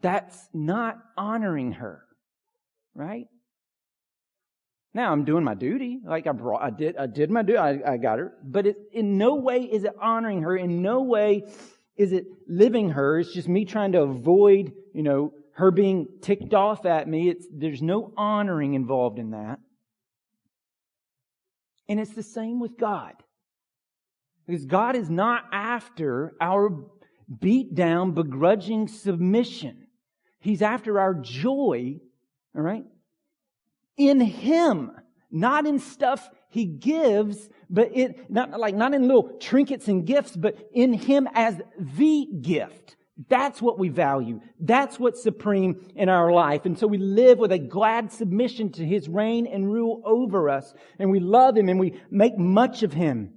That's 0.02 0.38
not 0.54 0.98
honoring 1.17 1.74
her, 1.74 2.04
right? 2.95 3.25
Now 4.93 5.12
I'm 5.12 5.25
doing 5.25 5.43
my 5.43 5.56
duty. 5.56 5.99
Like 6.06 6.27
I 6.27 6.32
brought, 6.32 6.62
I 6.62 6.69
did, 6.69 6.97
I 6.97 7.08
did 7.08 7.32
my 7.32 7.41
duty. 7.41 7.58
I, 7.58 7.93
I 7.93 7.97
got 7.97 8.19
her. 8.19 8.34
But 8.43 8.67
it, 8.67 8.77
in 8.91 9.17
no 9.17 9.36
way 9.36 9.62
is 9.62 9.84
it 9.84 9.93
honoring 10.01 10.43
her. 10.43 10.56
In 10.56 10.82
no 10.82 11.01
way 11.01 11.43
is 11.97 12.13
it 12.13 12.25
living 12.47 12.89
her. 12.91 13.19
It's 13.19 13.34
just 13.34 13.47
me 13.47 13.65
trying 13.65 13.93
to 13.93 14.01
avoid, 14.01 14.71
you 14.93 15.03
know, 15.03 15.34
her 15.53 15.71
being 15.71 16.08
ticked 16.21 16.53
off 16.53 16.86
at 16.86 17.08
me. 17.08 17.29
It's, 17.29 17.47
there's 17.51 17.82
no 17.82 18.13
honoring 18.17 18.73
involved 18.75 19.19
in 19.19 19.32
that. 19.32 19.60
And 21.89 21.99
it's 21.99 22.13
the 22.13 22.23
same 22.23 22.60
with 22.60 22.77
God. 22.77 23.13
Because 24.45 24.65
God 24.65 24.95
is 24.95 25.10
not 25.10 25.45
after 25.51 26.34
our 26.41 26.69
beat 27.39 27.73
down, 27.75 28.13
begrudging 28.13 28.88
submission. 28.88 29.88
He's 30.39 30.62
after 30.62 30.99
our 30.99 31.13
joy, 31.13 31.99
all 32.55 32.61
right? 32.61 32.85
In 33.97 34.19
Him, 34.19 34.91
not 35.31 35.65
in 35.65 35.79
stuff 35.79 36.29
He 36.49 36.65
gives, 36.65 37.49
but 37.69 37.95
it, 37.95 38.29
not 38.29 38.59
like, 38.59 38.75
not 38.75 38.93
in 38.93 39.07
little 39.07 39.37
trinkets 39.39 39.87
and 39.87 40.05
gifts, 40.05 40.35
but 40.35 40.57
in 40.73 40.93
Him 40.93 41.27
as 41.33 41.59
the 41.77 42.27
gift. 42.41 42.95
That's 43.29 43.61
what 43.61 43.77
we 43.77 43.89
value. 43.89 44.41
That's 44.59 44.99
what's 44.99 45.21
supreme 45.21 45.91
in 45.95 46.09
our 46.09 46.31
life. 46.31 46.65
And 46.65 46.77
so 46.77 46.87
we 46.87 46.97
live 46.97 47.37
with 47.37 47.51
a 47.51 47.59
glad 47.59 48.11
submission 48.11 48.71
to 48.73 48.85
His 48.85 49.07
reign 49.07 49.45
and 49.45 49.71
rule 49.71 50.01
over 50.03 50.49
us. 50.49 50.73
And 50.97 51.11
we 51.11 51.19
love 51.19 51.55
Him 51.55 51.69
and 51.69 51.79
we 51.79 52.01
make 52.09 52.37
much 52.37 52.81
of 52.81 52.93
Him. 52.93 53.33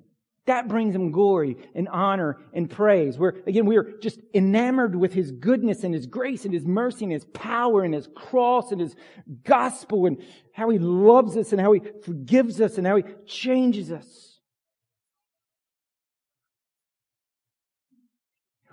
That 0.46 0.68
brings 0.68 0.94
Him 0.94 1.10
glory 1.10 1.56
and 1.74 1.88
honor 1.88 2.38
and 2.52 2.70
praise. 2.70 3.18
We're, 3.18 3.34
again, 3.46 3.66
we 3.66 3.76
are 3.76 3.98
just 4.00 4.20
enamored 4.32 4.94
with 4.94 5.12
His 5.12 5.32
goodness 5.32 5.84
and 5.84 5.92
His 5.92 6.06
grace 6.06 6.44
and 6.44 6.54
His 6.54 6.64
mercy 6.64 7.04
and 7.04 7.12
His 7.12 7.24
power 7.26 7.82
and 7.82 7.92
His 7.92 8.08
cross 8.14 8.72
and 8.72 8.80
His 8.80 8.94
gospel 9.44 10.06
and 10.06 10.22
how 10.52 10.70
He 10.70 10.78
loves 10.78 11.36
us 11.36 11.52
and 11.52 11.60
how 11.60 11.72
He 11.72 11.80
forgives 12.04 12.60
us 12.60 12.78
and 12.78 12.86
how 12.86 12.96
He 12.96 13.04
changes 13.26 13.90
us. 13.90 14.36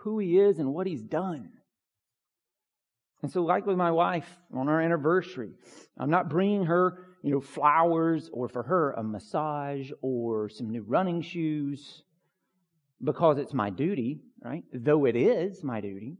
who 0.03 0.19
he 0.19 0.37
is 0.37 0.59
and 0.59 0.73
what 0.73 0.85
he's 0.85 1.01
done. 1.01 1.49
And 3.21 3.31
so, 3.31 3.41
like 3.43 3.65
with 3.65 3.77
my 3.77 3.91
wife 3.91 4.27
on 4.53 4.67
our 4.67 4.81
anniversary, 4.81 5.51
I'm 5.97 6.09
not 6.09 6.29
bringing 6.29 6.65
her, 6.65 7.05
you 7.23 7.31
know, 7.31 7.41
flowers 7.41 8.29
or 8.31 8.49
for 8.49 8.63
her 8.63 8.91
a 8.91 9.03
massage 9.03 9.91
or 10.01 10.49
some 10.49 10.69
new 10.69 10.83
running 10.83 11.21
shoes 11.21 12.03
because 13.01 13.37
it's 13.37 13.53
my 13.53 13.69
duty, 13.69 14.19
right? 14.43 14.63
Though 14.73 15.05
it 15.05 15.15
is 15.15 15.63
my 15.63 15.81
duty. 15.81 16.17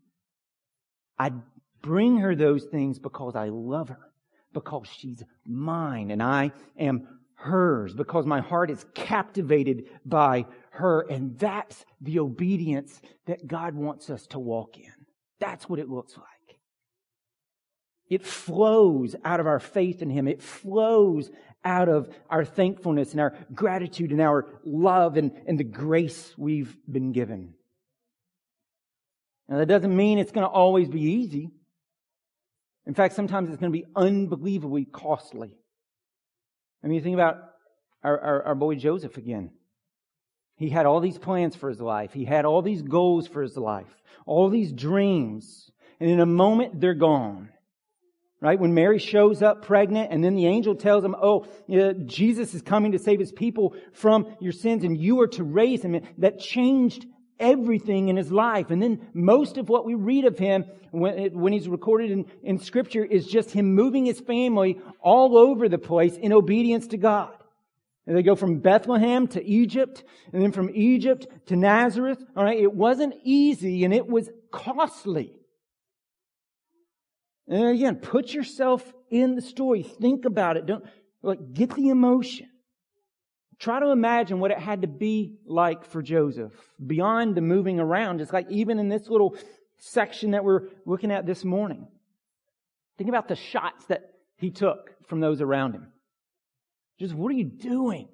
I 1.20 1.32
bring 1.82 2.18
her 2.18 2.36
those 2.36 2.64
things 2.66 3.00
because 3.00 3.36
I 3.36 3.50
love 3.50 3.90
her, 3.90 4.12
because 4.54 4.88
she's 4.88 5.22
mine 5.46 6.10
and 6.10 6.24
I 6.24 6.52
am 6.80 7.08
hers, 7.36 7.94
because 7.94 8.26
my 8.26 8.40
heart 8.40 8.72
is 8.72 8.86
captivated 8.96 9.86
by 10.06 10.46
her. 10.72 11.02
And 11.10 11.38
that's 11.38 11.86
the 12.02 12.20
obedience 12.20 13.02
that 13.26 13.46
God 13.46 13.76
wants 13.76 14.10
us 14.10 14.26
to 14.28 14.40
walk 14.40 14.78
in. 14.78 14.94
That's 15.40 15.68
what 15.68 15.80
it 15.80 15.90
looks 15.90 16.18
like. 16.18 16.26
It 18.14 18.26
flows 18.26 19.16
out 19.24 19.40
of 19.40 19.48
our 19.48 19.60
faith 19.60 20.02
in 20.02 20.10
Him. 20.10 20.28
It 20.28 20.42
flows 20.42 21.30
out 21.66 21.90
of 21.90 22.10
our 22.30 22.44
thankfulness 22.46 23.12
and 23.12 23.22
our 23.22 23.34
gratitude 23.54 24.12
and 24.12 24.22
our 24.22 24.48
love 24.66 25.18
and, 25.18 25.32
and 25.48 25.58
the 25.58 25.64
grace 25.64 26.34
we've 26.38 26.76
been 26.90 27.12
given. 27.12 27.54
Now, 29.48 29.58
that 29.58 29.68
doesn't 29.68 29.96
mean 29.96 30.20
it's 30.20 30.32
going 30.32 30.46
to 30.46 30.52
always 30.52 30.90
be 30.90 31.02
easy. 31.02 31.52
In 32.86 32.94
fact, 32.94 33.16
sometimes 33.16 33.50
it's 33.50 33.60
going 33.60 33.72
to 33.72 33.78
be 33.78 33.86
unbelievably 33.96 34.86
costly. 34.86 35.56
I 36.84 36.88
mean, 36.88 36.96
you 36.96 37.02
think 37.02 37.14
about 37.14 37.38
our, 38.04 38.20
our, 38.20 38.44
our 38.44 38.56
boy 38.56 38.76
Joseph 38.76 39.18
again. 39.18 39.52
He 40.58 40.70
had 40.70 40.86
all 40.86 41.00
these 41.00 41.18
plans 41.18 41.56
for 41.56 41.70
his 41.70 41.80
life. 41.82 42.14
He 42.14 42.26
had 42.26 42.46
all 42.46 42.62
these 42.62 42.82
goals 42.82 43.28
for 43.28 43.42
his 43.42 43.58
life, 43.58 44.02
all 44.26 44.50
these 44.50 44.72
dreams. 44.72 45.72
And 46.00 46.10
in 46.10 46.20
a 46.20 46.26
moment, 46.26 46.80
they're 46.80 46.94
gone. 46.94 47.50
Right? 48.44 48.60
When 48.60 48.74
Mary 48.74 49.00
shows 49.00 49.42
up 49.42 49.66
pregnant 49.66 50.12
and 50.12 50.22
then 50.22 50.36
the 50.36 50.48
angel 50.48 50.76
tells 50.76 51.02
him, 51.06 51.16
Oh, 51.18 51.48
Jesus 52.06 52.54
is 52.54 52.62
coming 52.62 52.92
to 52.92 53.00
save 53.00 53.18
his 53.18 53.32
people 53.32 53.74
from 53.94 54.36
your 54.42 54.52
sins 54.52 54.84
and 54.84 54.98
you 54.98 55.22
are 55.22 55.28
to 55.28 55.46
raise 55.46 55.82
him. 55.82 56.02
That 56.18 56.42
changed 56.42 57.06
everything 57.40 58.10
in 58.10 58.18
his 58.18 58.34
life. 58.34 58.70
And 58.70 58.84
then 58.84 59.08
most 59.14 59.58
of 59.58 59.70
what 59.70 59.86
we 59.86 59.96
read 59.96 60.26
of 60.26 60.38
him 60.38 60.66
when, 60.92 61.40
when 61.40 61.54
he's 61.54 61.70
recorded 61.70 62.12
in, 62.12 62.26
in 62.44 62.60
scripture 62.60 63.06
is 63.06 63.28
just 63.28 63.52
him 63.52 63.76
moving 63.76 64.06
his 64.06 64.20
family 64.20 64.82
all 65.00 65.38
over 65.38 65.70
the 65.70 65.78
place 65.78 66.18
in 66.18 66.34
obedience 66.34 66.88
to 66.88 66.98
God. 66.98 67.32
And 68.06 68.18
they 68.18 68.24
go 68.24 68.36
from 68.36 68.60
Bethlehem 68.60 69.28
to 69.28 69.42
Egypt, 69.42 70.04
and 70.34 70.44
then 70.44 70.52
from 70.52 70.70
Egypt 70.74 71.28
to 71.46 71.56
Nazareth. 71.56 72.22
All 72.36 72.44
right, 72.44 72.60
it 72.60 72.74
wasn't 72.74 73.14
easy 73.24 73.86
and 73.86 73.94
it 73.94 74.06
was 74.06 74.30
costly. 74.52 75.32
And 77.48 77.68
again, 77.68 77.98
put 77.98 78.34
yourself 78.34 78.94
in 79.10 79.36
the 79.36 79.42
story. 79.42 79.84
Think 79.84 80.26
about 80.26 80.58
it. 80.58 80.66
Don't 80.66 80.86
like 81.22 81.54
get 81.54 81.76
the 81.76 81.90
emotion. 81.90 82.48
Try 83.60 83.80
to 83.80 83.92
imagine 83.92 84.40
what 84.40 84.52
it 84.52 84.60
had 84.60 84.82
to 84.82 84.88
be 84.88 85.38
like 85.46 85.86
for 85.86 86.02
Joseph 86.02 86.54
beyond 86.86 87.36
the 87.36 87.42
moving 87.42 87.80
around, 87.80 88.20
just 88.20 88.34
like 88.34 88.50
even 88.50 88.80
in 88.80 88.90
this 88.90 89.08
little 89.08 89.36
section 89.78 90.32
that 90.32 90.44
we're 90.44 90.70
looking 90.86 91.12
at 91.12 91.26
this 91.26 91.44
morning. 91.46 91.88
Think 92.98 93.10
about 93.10 93.28
the 93.28 93.36
shots 93.36 93.86
that 93.86 94.02
he 94.38 94.52
took 94.52 94.92
from 95.08 95.20
those 95.20 95.42
around 95.42 95.74
him. 95.74 95.88
Just, 97.00 97.14
what 97.14 97.30
are 97.30 97.36
you 97.36 97.46
doing? 97.46 98.08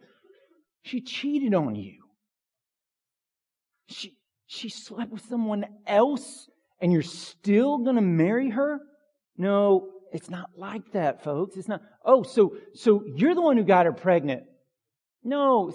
She 0.84 1.02
cheated 1.02 1.54
on 1.54 1.76
you. 1.76 1.96
She, 3.88 4.18
she 4.48 4.70
slept 4.70 5.12
with 5.12 5.26
someone 5.26 5.66
else 5.86 6.48
and 6.82 6.94
you're 6.94 7.02
still 7.02 7.80
going 7.80 7.96
to 7.96 8.02
marry 8.02 8.50
her? 8.52 8.80
No, 9.40 9.88
it's 10.12 10.30
not 10.30 10.52
like 10.58 10.92
that, 10.92 11.24
folks. 11.24 11.56
It's 11.56 11.70
not. 11.70 11.82
Oh, 12.04 12.24
so, 12.24 12.58
so 12.76 13.04
you're 13.16 13.34
the 13.34 13.42
one 13.42 13.56
who 13.56 13.64
got 13.64 13.86
her 13.86 13.94
pregnant. 13.94 14.44
No, 15.24 15.74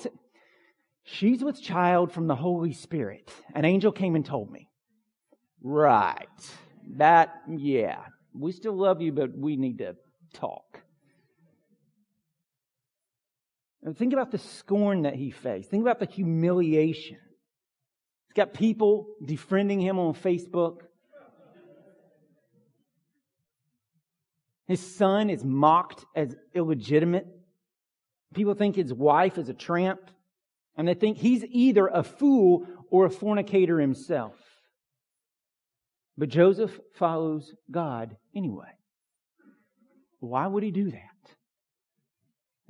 she's 1.02 1.42
with 1.42 1.60
child 1.62 2.12
from 2.12 2.26
the 2.26 2.36
Holy 2.36 2.74
Spirit. 2.74 3.32
An 3.54 3.64
angel 3.64 3.90
came 3.90 4.16
and 4.16 4.24
told 4.24 4.50
me. 4.50 4.68
Right. 5.62 6.28
That, 6.98 7.34
yeah. 7.48 8.00
We 8.34 8.52
still 8.52 8.76
love 8.76 9.00
you, 9.00 9.12
but 9.12 9.30
we 9.36 9.56
need 9.56 9.78
to 9.78 9.96
talk. 10.34 10.82
Think 13.96 14.12
about 14.12 14.30
the 14.30 14.38
scorn 14.38 15.02
that 15.02 15.14
he 15.14 15.30
faced. 15.30 15.70
Think 15.70 15.82
about 15.82 16.00
the 16.00 16.06
humiliation. 16.06 17.18
He's 18.28 18.34
got 18.34 18.52
people 18.52 19.06
defriending 19.24 19.80
him 19.80 19.98
on 19.98 20.14
Facebook. 20.14 20.80
His 24.66 24.80
son 24.80 25.30
is 25.30 25.44
mocked 25.44 26.04
as 26.16 26.34
illegitimate. 26.54 27.26
People 28.34 28.54
think 28.54 28.76
his 28.76 28.92
wife 28.92 29.38
is 29.38 29.48
a 29.48 29.54
tramp, 29.54 30.00
and 30.76 30.88
they 30.88 30.94
think 30.94 31.18
he's 31.18 31.44
either 31.44 31.86
a 31.86 32.02
fool 32.02 32.66
or 32.90 33.06
a 33.06 33.10
fornicator 33.10 33.78
himself. 33.78 34.36
But 36.16 36.28
Joseph 36.28 36.78
follows 36.94 37.52
God 37.70 38.16
anyway. 38.34 38.70
Why 40.20 40.46
would 40.46 40.62
he 40.62 40.70
do 40.70 40.90
that? 40.90 41.00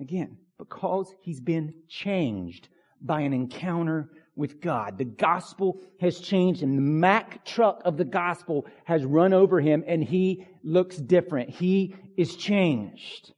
Again, 0.00 0.38
because 0.58 1.14
he's 1.22 1.40
been 1.40 1.74
changed 1.88 2.68
by 3.00 3.20
an 3.20 3.32
encounter 3.32 4.10
with 4.36 4.60
God. 4.60 4.98
The 4.98 5.04
gospel 5.04 5.80
has 6.00 6.18
changed 6.18 6.62
him. 6.62 6.74
The 6.74 6.82
Mack 6.82 7.44
truck 7.44 7.82
of 7.84 7.96
the 7.96 8.04
gospel 8.04 8.66
has 8.84 9.04
run 9.04 9.32
over 9.32 9.60
him 9.60 9.84
and 9.86 10.02
he 10.02 10.46
looks 10.62 10.96
different. 10.96 11.50
He 11.50 11.94
is 12.16 12.36
changed. 12.36 13.32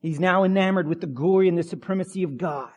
He's 0.00 0.20
now 0.20 0.44
enamored 0.44 0.88
with 0.88 1.00
the 1.00 1.06
glory 1.06 1.48
and 1.48 1.58
the 1.58 1.62
supremacy 1.62 2.22
of 2.22 2.36
God. 2.36 2.70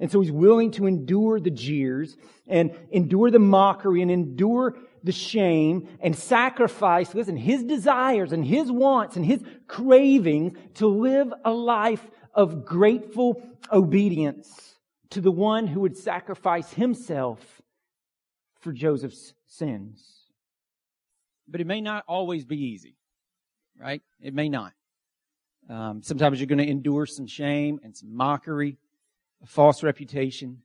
And 0.00 0.10
so 0.10 0.20
he's 0.20 0.32
willing 0.32 0.72
to 0.72 0.86
endure 0.86 1.38
the 1.38 1.50
jeers 1.50 2.16
and 2.48 2.76
endure 2.90 3.30
the 3.30 3.38
mockery 3.38 4.02
and 4.02 4.10
endure 4.10 4.76
the 5.02 5.12
shame 5.12 5.88
and 6.00 6.16
sacrifice, 6.16 7.14
listen, 7.14 7.36
his 7.36 7.62
desires 7.62 8.32
and 8.32 8.44
his 8.44 8.72
wants 8.72 9.16
and 9.16 9.24
his 9.24 9.42
cravings 9.68 10.58
to 10.74 10.86
live 10.86 11.32
a 11.44 11.52
life 11.52 12.04
of 12.34 12.64
grateful 12.64 13.40
obedience 13.70 14.73
to 15.14 15.20
the 15.20 15.30
one 15.30 15.68
who 15.68 15.80
would 15.80 15.96
sacrifice 15.96 16.72
himself 16.72 17.62
for 18.60 18.72
Joseph's 18.72 19.32
sins. 19.46 20.24
But 21.46 21.60
it 21.60 21.68
may 21.68 21.80
not 21.80 22.04
always 22.08 22.44
be 22.44 22.56
easy, 22.56 22.96
right? 23.78 24.02
It 24.20 24.34
may 24.34 24.48
not. 24.48 24.72
Um, 25.70 26.02
sometimes 26.02 26.40
you're 26.40 26.48
going 26.48 26.58
to 26.58 26.68
endure 26.68 27.06
some 27.06 27.28
shame 27.28 27.78
and 27.84 27.96
some 27.96 28.14
mockery, 28.14 28.76
a 29.40 29.46
false 29.46 29.84
reputation. 29.84 30.62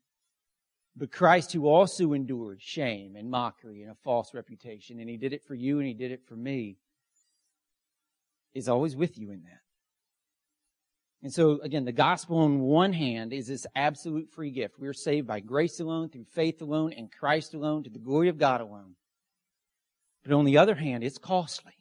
But 0.97 1.11
Christ, 1.11 1.53
who 1.53 1.67
also 1.67 2.13
endured 2.13 2.59
shame 2.59 3.15
and 3.15 3.29
mockery 3.29 3.83
and 3.83 3.91
a 3.91 3.97
false 4.03 4.33
reputation, 4.33 4.99
and 4.99 5.07
he 5.07 5.17
did 5.17 5.31
it 5.31 5.43
for 5.43 5.53
you 5.53 5.77
and 5.77 5.87
he 5.87 5.93
did 5.93 6.11
it 6.11 6.21
for 6.27 6.35
me, 6.35 6.77
is 8.55 8.67
always 8.67 8.95
with 8.95 9.15
you 9.15 9.31
in 9.31 9.43
that. 9.43 9.61
And 11.21 11.33
so, 11.33 11.59
again, 11.61 11.83
the 11.83 11.91
gospel 11.91 12.37
on 12.37 12.59
one 12.59 12.93
hand 12.93 13.33
is 13.33 13.47
this 13.47 13.67
absolute 13.75 14.29
free 14.31 14.51
gift. 14.51 14.79
We 14.79 14.87
are 14.87 14.93
saved 14.93 15.27
by 15.27 15.41
grace 15.41 15.81
alone, 15.81 16.09
through 16.09 16.25
faith 16.33 16.61
alone, 16.61 16.93
and 16.93 17.11
Christ 17.11 17.53
alone, 17.53 17.83
to 17.83 17.89
the 17.89 17.99
glory 17.99 18.29
of 18.29 18.37
God 18.37 18.61
alone. 18.61 18.95
But 20.23 20.33
on 20.33 20.45
the 20.45 20.57
other 20.57 20.75
hand, 20.75 21.03
it's 21.03 21.17
costly. 21.17 21.73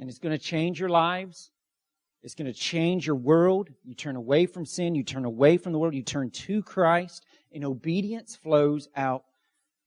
And 0.00 0.08
it's 0.08 0.18
going 0.18 0.36
to 0.36 0.42
change 0.42 0.80
your 0.80 0.88
lives. 0.88 1.50
It's 2.22 2.34
going 2.34 2.52
to 2.52 2.58
change 2.58 3.06
your 3.06 3.16
world. 3.16 3.68
You 3.84 3.94
turn 3.94 4.16
away 4.16 4.46
from 4.46 4.66
sin. 4.66 4.96
You 4.96 5.04
turn 5.04 5.24
away 5.24 5.58
from 5.58 5.72
the 5.72 5.78
world. 5.78 5.94
You 5.94 6.02
turn 6.02 6.30
to 6.30 6.62
Christ. 6.62 7.24
And 7.52 7.64
obedience 7.64 8.34
flows 8.34 8.88
out 8.96 9.24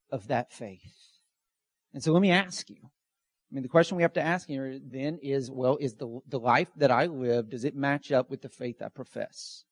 of 0.10 0.27
that 0.27 0.54
faith. 0.54 0.93
And 1.93 2.01
so 2.01 2.13
let 2.13 2.21
me 2.21 2.32
ask 2.32 2.69
you. 2.69 2.77
I 3.51 3.55
mean, 3.55 3.63
the 3.63 3.69
question 3.69 3.97
we 3.97 4.03
have 4.03 4.13
to 4.13 4.21
ask 4.21 4.47
here 4.47 4.79
then 4.81 5.19
is, 5.21 5.51
well, 5.51 5.77
is 5.81 5.95
the, 5.95 6.21
the 6.29 6.39
life 6.39 6.69
that 6.77 6.89
I 6.89 7.07
live, 7.07 7.49
does 7.49 7.65
it 7.65 7.75
match 7.75 8.11
up 8.13 8.29
with 8.29 8.41
the 8.41 8.47
faith 8.47 8.81
I 8.81 8.87
profess? 8.87 9.65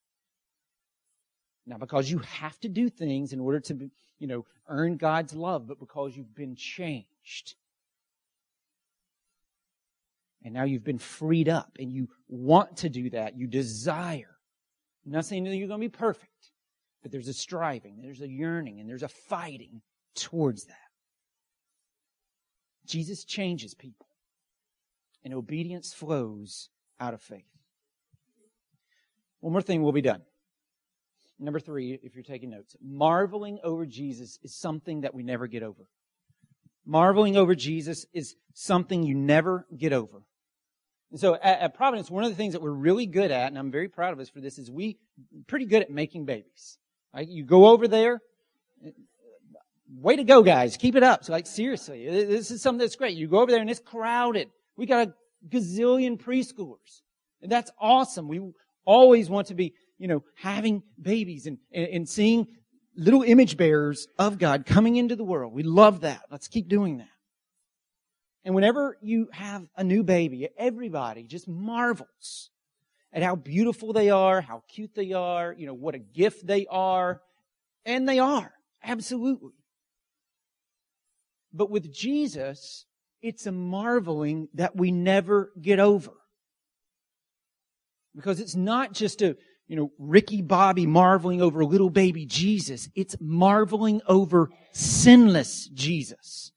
Now, 1.65 1.77
because 1.77 2.11
you 2.11 2.17
have 2.19 2.59
to 2.59 2.67
do 2.67 2.89
things 2.89 3.31
in 3.31 3.39
order 3.39 3.61
to, 3.61 3.89
you 4.17 4.27
know, 4.27 4.45
earn 4.67 4.97
God's 4.97 5.33
love, 5.33 5.65
but 5.65 5.79
because 5.79 6.17
you've 6.17 6.35
been 6.35 6.55
changed. 6.55 7.55
And 10.43 10.53
now 10.53 10.63
you've 10.63 10.83
been 10.83 10.97
freed 10.97 11.47
up 11.47 11.77
and 11.79 11.91
you 11.91 12.09
want 12.27 12.77
to 12.77 12.89
do 12.89 13.09
that. 13.11 13.37
You 13.37 13.47
desire. 13.47 14.35
I'm 15.05 15.11
not 15.13 15.25
saying 15.25 15.45
that 15.45 15.55
you're 15.55 15.67
going 15.69 15.79
to 15.81 15.87
be 15.87 15.97
perfect, 15.97 16.51
but 17.01 17.11
there's 17.11 17.29
a 17.29 17.33
striving, 17.33 18.01
there's 18.01 18.21
a 18.21 18.27
yearning, 18.27 18.79
and 18.79 18.89
there's 18.89 19.03
a 19.03 19.07
fighting 19.07 19.81
towards 20.15 20.65
that. 20.65 20.88
Jesus 22.89 23.23
changes 23.23 23.75
people, 23.75 24.07
and 25.23 25.33
obedience 25.33 25.93
flows 25.93 26.69
out 26.99 27.13
of 27.13 27.21
faith. 27.21 27.45
One 29.41 29.53
more 29.53 29.61
thing, 29.61 29.83
we'll 29.83 29.91
be 29.91 30.01
done. 30.01 30.21
Number 31.39 31.59
three, 31.59 31.97
if 32.03 32.15
you're 32.15 32.23
taking 32.23 32.49
notes, 32.49 32.75
marveling 32.81 33.59
over 33.63 33.85
Jesus 33.85 34.39
is 34.43 34.53
something 34.53 35.01
that 35.01 35.13
we 35.13 35.23
never 35.23 35.47
get 35.47 35.63
over. 35.63 35.87
Marveling 36.85 37.37
over 37.37 37.55
Jesus 37.55 38.05
is 38.11 38.35
something 38.53 39.03
you 39.03 39.15
never 39.15 39.67
get 39.77 39.93
over. 39.93 40.23
And 41.11 41.19
so 41.19 41.35
at, 41.35 41.59
at, 41.59 41.73
Providence, 41.75 42.09
one 42.09 42.23
of 42.23 42.29
the 42.29 42.35
things 42.35 42.53
that 42.53 42.61
we're 42.61 42.71
really 42.71 43.05
good 43.05 43.31
at, 43.31 43.47
and 43.47 43.57
I'm 43.57 43.71
very 43.71 43.87
proud 43.87 44.13
of 44.13 44.19
us 44.19 44.29
for 44.29 44.41
this, 44.41 44.57
is 44.57 44.69
we 44.69 44.97
pretty 45.47 45.65
good 45.65 45.83
at 45.83 45.91
making 45.91 46.25
babies. 46.25 46.77
Right? 47.13 47.27
You 47.27 47.45
go 47.45 47.67
over 47.67 47.87
there, 47.87 48.19
way 49.97 50.15
to 50.15 50.23
go, 50.23 50.43
guys. 50.43 50.77
Keep 50.77 50.95
it 50.95 51.03
up. 51.03 51.23
So 51.23 51.33
like 51.33 51.47
seriously, 51.47 52.05
this 52.07 52.51
is 52.51 52.61
something 52.61 52.79
that's 52.79 52.95
great. 52.95 53.17
You 53.17 53.27
go 53.27 53.39
over 53.39 53.51
there 53.51 53.61
and 53.61 53.69
it's 53.69 53.79
crowded. 53.79 54.49
We 54.75 54.85
got 54.85 55.07
a 55.07 55.13
gazillion 55.47 56.19
preschoolers. 56.21 57.01
And 57.41 57.51
that's 57.51 57.71
awesome. 57.79 58.27
We 58.27 58.41
always 58.85 59.29
want 59.29 59.47
to 59.47 59.55
be, 59.55 59.73
you 59.97 60.07
know, 60.07 60.23
having 60.35 60.83
babies 61.01 61.45
and, 61.45 61.57
and, 61.71 61.87
and 61.87 62.09
seeing 62.09 62.47
little 62.95 63.23
image 63.23 63.55
bearers 63.55 64.07
of 64.17 64.37
God 64.37 64.65
coming 64.65 64.97
into 64.97 65.15
the 65.15 65.23
world. 65.23 65.53
We 65.53 65.63
love 65.63 66.01
that. 66.01 66.21
Let's 66.29 66.47
keep 66.47 66.67
doing 66.67 66.97
that. 66.97 67.07
And 68.43 68.55
whenever 68.55 68.97
you 69.01 69.29
have 69.31 69.65
a 69.75 69.83
new 69.83 70.03
baby, 70.03 70.49
everybody 70.57 71.23
just 71.23 71.47
marvels 71.47 72.49
at 73.11 73.23
how 73.23 73.35
beautiful 73.35 73.93
they 73.93 74.09
are, 74.09 74.41
how 74.41 74.63
cute 74.73 74.95
they 74.95 75.13
are, 75.13 75.53
you 75.57 75.65
know, 75.67 75.73
what 75.73 75.95
a 75.95 75.99
gift 75.99 76.45
they 76.45 76.65
are. 76.69 77.21
And 77.85 78.07
they 78.07 78.19
are. 78.19 78.51
Absolutely. 78.83 79.53
But 81.53 81.69
with 81.69 81.93
Jesus, 81.93 82.85
it's 83.21 83.45
a 83.45 83.51
marveling 83.51 84.47
that 84.53 84.75
we 84.75 84.91
never 84.91 85.51
get 85.61 85.79
over. 85.79 86.11
Because 88.15 88.39
it's 88.39 88.55
not 88.55 88.93
just 88.93 89.21
a, 89.21 89.35
you 89.67 89.75
know, 89.75 89.91
Ricky 89.97 90.41
Bobby 90.41 90.85
marveling 90.85 91.41
over 91.41 91.61
a 91.61 91.65
little 91.65 91.89
baby 91.89 92.25
Jesus. 92.25 92.89
It's 92.95 93.15
marveling 93.19 94.01
over 94.07 94.49
sinless 94.73 95.67
Jesus 95.69 96.51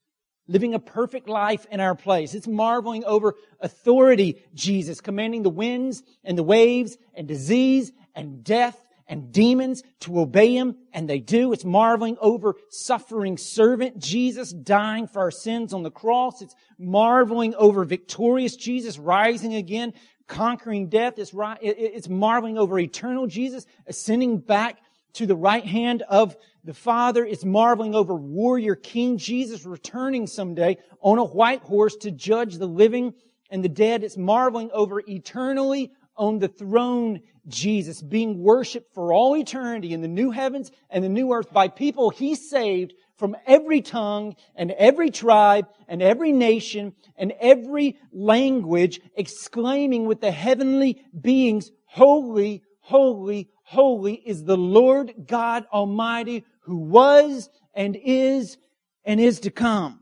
living 0.47 0.73
a 0.73 0.79
perfect 0.79 1.29
life 1.29 1.65
in 1.71 1.79
our 1.79 1.95
place. 1.95 2.33
It's 2.33 2.47
marveling 2.47 3.03
over 3.05 3.35
authority, 3.59 4.43
Jesus, 4.53 5.01
commanding 5.01 5.43
the 5.43 5.49
winds 5.49 6.03
and 6.23 6.37
the 6.37 6.43
waves 6.43 6.97
and 7.13 7.27
disease 7.27 7.91
and 8.13 8.43
death 8.43 8.82
and 9.07 9.31
demons 9.31 9.83
to 10.01 10.19
obey 10.19 10.55
him, 10.55 10.75
and 10.93 11.09
they 11.09 11.19
do. 11.19 11.53
It's 11.53 11.65
marveling 11.65 12.17
over 12.21 12.55
suffering 12.69 13.37
servant 13.37 13.99
Jesus 13.99 14.51
dying 14.51 15.07
for 15.07 15.19
our 15.19 15.31
sins 15.31 15.73
on 15.73 15.83
the 15.83 15.91
cross. 15.91 16.41
It's 16.41 16.55
marveling 16.77 17.55
over 17.55 17.83
victorious 17.85 18.55
Jesus 18.55 18.97
rising 18.97 19.55
again, 19.55 19.93
conquering 20.27 20.89
death. 20.89 21.13
It's, 21.17 21.33
it's 21.61 22.09
marveling 22.09 22.57
over 22.57 22.79
eternal 22.79 23.27
Jesus 23.27 23.65
ascending 23.87 24.39
back 24.39 24.77
to 25.13 25.25
the 25.27 25.35
right 25.35 25.65
hand 25.65 26.01
of 26.03 26.35
the 26.63 26.73
Father 26.73 27.25
It's 27.25 27.45
marveling 27.45 27.93
over 27.93 28.15
warrior 28.15 28.75
King 28.75 29.17
Jesus 29.17 29.65
returning 29.65 30.27
someday 30.27 30.77
on 31.01 31.19
a 31.19 31.23
white 31.23 31.61
horse 31.61 31.95
to 31.97 32.11
judge 32.11 32.57
the 32.57 32.67
living 32.67 33.13
and 33.49 33.63
the 33.63 33.69
dead. 33.69 34.03
It's 34.03 34.17
marveling 34.17 34.71
over 34.71 35.03
eternally 35.07 35.91
on 36.15 36.39
the 36.39 36.47
throne 36.47 37.21
Jesus 37.47 38.01
being 38.01 38.41
worshiped 38.41 38.93
for 38.93 39.13
all 39.13 39.35
eternity 39.35 39.93
in 39.93 40.01
the 40.01 40.07
new 40.07 40.31
heavens 40.31 40.71
and 40.89 41.03
the 41.03 41.09
new 41.09 41.31
earth 41.33 41.51
by 41.51 41.67
people 41.67 42.09
he 42.09 42.35
saved 42.35 42.93
from 43.17 43.35
every 43.45 43.81
tongue 43.81 44.35
and 44.55 44.71
every 44.71 45.09
tribe 45.09 45.67
and 45.87 46.01
every 46.01 46.31
nation 46.31 46.93
and 47.15 47.33
every 47.39 47.97
language 48.11 49.01
exclaiming 49.15 50.05
with 50.05 50.21
the 50.21 50.31
heavenly 50.31 51.01
beings, 51.19 51.71
holy, 51.85 52.63
holy, 52.79 53.49
holy 53.63 54.13
is 54.13 54.43
the 54.43 54.57
Lord 54.57 55.13
God 55.27 55.65
Almighty 55.71 56.45
who 56.61 56.77
was 56.77 57.49
and 57.73 57.95
is 57.95 58.57
and 59.05 59.19
is 59.19 59.41
to 59.41 59.51
come. 59.51 59.99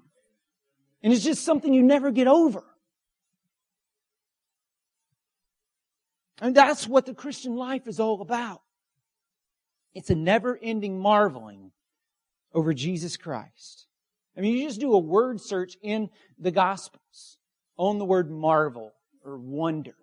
And 1.03 1.11
it's 1.11 1.23
just 1.23 1.43
something 1.43 1.73
you 1.73 1.81
never 1.81 2.11
get 2.11 2.27
over. 2.27 2.63
And 6.41 6.55
that's 6.55 6.87
what 6.87 7.05
the 7.05 7.13
Christian 7.13 7.55
life 7.55 7.87
is 7.87 7.99
all 7.99 8.21
about. 8.21 8.61
It's 9.93 10.09
a 10.09 10.15
never 10.15 10.59
ending 10.61 10.99
marveling 10.99 11.71
over 12.53 12.73
Jesus 12.73 13.15
Christ. 13.15 13.87
I 14.35 14.41
mean, 14.41 14.57
you 14.57 14.67
just 14.67 14.79
do 14.79 14.93
a 14.93 14.99
word 14.99 15.39
search 15.39 15.77
in 15.81 16.09
the 16.39 16.51
Gospels 16.51 17.37
on 17.77 17.99
the 17.99 18.05
word 18.05 18.31
marvel 18.31 18.91
or 19.23 19.37
wonder. 19.37 19.95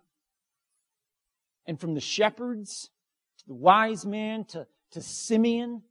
And 1.66 1.80
from 1.80 1.94
the 1.94 2.00
shepherds 2.00 2.90
to 3.38 3.48
the 3.48 3.54
wise 3.54 4.06
men 4.06 4.44
to, 4.46 4.66
to 4.92 5.00
Simeon 5.00 5.82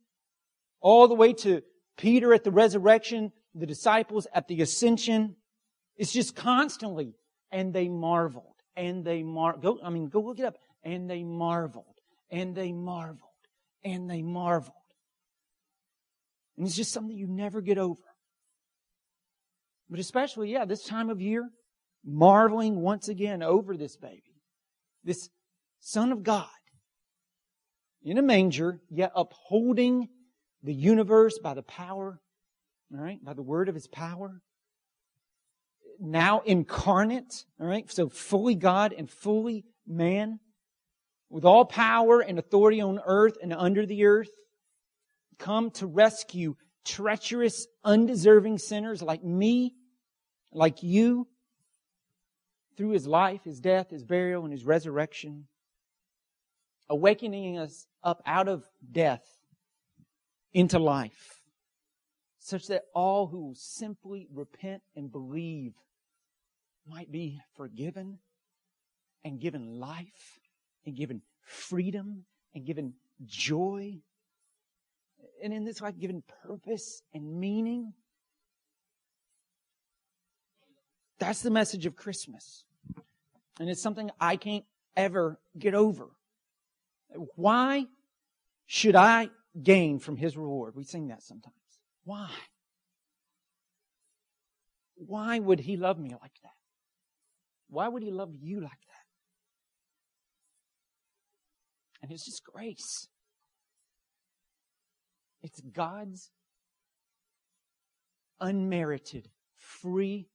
all 0.80 1.08
the 1.08 1.16
way 1.16 1.34
to 1.34 1.62
Peter 1.98 2.34
at 2.34 2.44
the 2.44 2.52
resurrection, 2.52 3.32
the 3.54 3.66
disciples 3.66 4.28
at 4.34 4.48
the 4.48 4.62
ascension. 4.62 5.36
It's 5.96 6.14
just 6.14 6.36
constantly, 6.36 7.16
and 7.52 7.74
they 7.74 7.90
marveled, 7.90 8.57
and 8.78 9.04
they 9.04 9.24
mar, 9.24 9.58
go, 9.58 9.80
I 9.84 9.90
mean, 9.90 10.08
go 10.08 10.22
look 10.22 10.40
it 10.40 10.46
up, 10.46 10.56
and 10.84 11.10
they 11.10 11.24
marveled, 11.24 11.96
and 12.32 12.56
they 12.56 12.72
marveled, 12.72 13.20
and 13.84 14.10
they 14.10 14.22
marveled. 14.22 14.74
And 16.58 16.66
it's 16.66 16.76
just 16.76 16.94
something 16.94 17.18
you 17.18 17.28
never 17.28 17.60
get 17.60 17.78
over. 17.78 18.02
But 19.90 20.00
especially, 20.00 20.52
yeah, 20.52 20.66
this 20.66 20.84
time 20.84 21.10
of 21.10 21.22
year, 21.22 21.50
marveling 22.06 22.82
once 22.82 23.10
again 23.10 23.42
over 23.42 23.76
this 23.76 23.98
baby, 23.98 24.42
this 25.04 25.30
Son 25.80 26.12
of 26.12 26.24
God 26.24 26.48
in 28.04 28.18
a 28.18 28.22
manger, 28.22 28.80
yet 28.90 29.12
upholding 29.16 30.08
the 30.64 30.74
universe 30.74 31.40
by 31.40 31.54
the 31.54 31.64
power, 31.64 32.20
all 32.94 33.00
right, 33.02 33.24
by 33.24 33.34
the 33.34 33.42
word 33.42 33.70
of 33.70 33.76
his 33.76 33.88
power. 33.88 34.42
Now 36.00 36.42
incarnate, 36.42 37.46
all 37.60 37.68
right, 37.68 37.90
so 37.92 38.10
fully 38.10 38.56
God 38.56 38.94
and 38.94 39.10
fully 39.10 39.66
man, 39.86 40.40
with 41.30 41.44
all 41.44 41.66
power 41.66 42.22
and 42.22 42.40
authority 42.40 42.82
on 42.82 43.00
earth 43.06 43.38
and 43.42 43.54
under 43.54 43.86
the 43.86 44.06
earth, 44.06 44.32
come 45.40 45.72
to 45.72 45.88
rescue 45.88 46.56
treacherous, 46.86 47.68
undeserving 47.84 48.58
sinners 48.60 49.02
like 49.02 49.24
me, 49.24 49.74
like 50.52 50.84
you, 50.84 51.28
through 52.78 52.92
his 52.92 53.08
life, 53.08 53.44
his 53.44 53.60
death, 53.60 53.90
his 53.90 54.04
burial, 54.04 54.44
and 54.44 54.54
his 54.54 54.64
resurrection, 54.64 55.48
awakening 56.90 57.58
us 57.58 57.88
up 58.04 58.22
out 58.26 58.48
of 58.48 58.64
death 58.90 59.26
into 60.54 60.80
life, 60.80 61.42
such 62.40 62.68
that 62.68 62.84
all 62.94 63.28
who 63.28 63.54
simply 63.56 64.28
repent 64.34 64.82
and 64.96 65.12
believe 65.12 65.74
might 66.90 67.12
be 67.12 67.40
forgiven 67.56 68.20
and 69.24 69.40
given 69.40 69.80
life 69.80 70.40
and 70.86 70.96
given 70.96 71.22
freedom 71.42 72.26
and 72.54 72.66
given 72.66 72.94
joy. 73.26 73.98
And 75.44 75.54
in 75.54 75.66
this 75.66 75.82
life, 75.82 75.98
given 76.00 76.24
purpose 76.44 77.04
and 77.14 77.40
meaning. 77.40 77.94
That's 81.20 81.42
the 81.42 81.50
message 81.50 81.86
of 81.86 81.96
Christmas. 81.96 82.64
And 83.60 83.70
it's 83.70 83.82
something 83.82 84.12
I 84.20 84.36
can't 84.36 84.66
ever 84.96 85.40
get 85.58 85.74
over. 85.74 86.08
Why 87.36 87.86
should 88.66 88.96
I 88.96 89.30
gain 89.62 90.00
from 90.00 90.18
his 90.18 90.38
reward? 90.38 90.76
We 90.76 90.84
sing 90.84 91.08
that 91.08 91.24
sometimes. 91.24 91.56
Why? 92.04 92.30
Why 94.96 95.40
would 95.40 95.60
he 95.60 95.78
love 95.78 96.00
me 96.00 96.12
like 96.22 96.34
that? 96.44 96.57
Why 97.70 97.88
would 97.88 98.04
he 98.04 98.12
love 98.12 98.30
you 98.40 98.62
like 98.62 98.72
that? 98.72 99.06
And 102.02 102.12
it's 102.12 102.26
just 102.26 102.44
grace. 102.44 103.08
It's 105.42 105.60
God's 105.62 106.32
unmerited, 108.40 109.30
free 109.58 110.28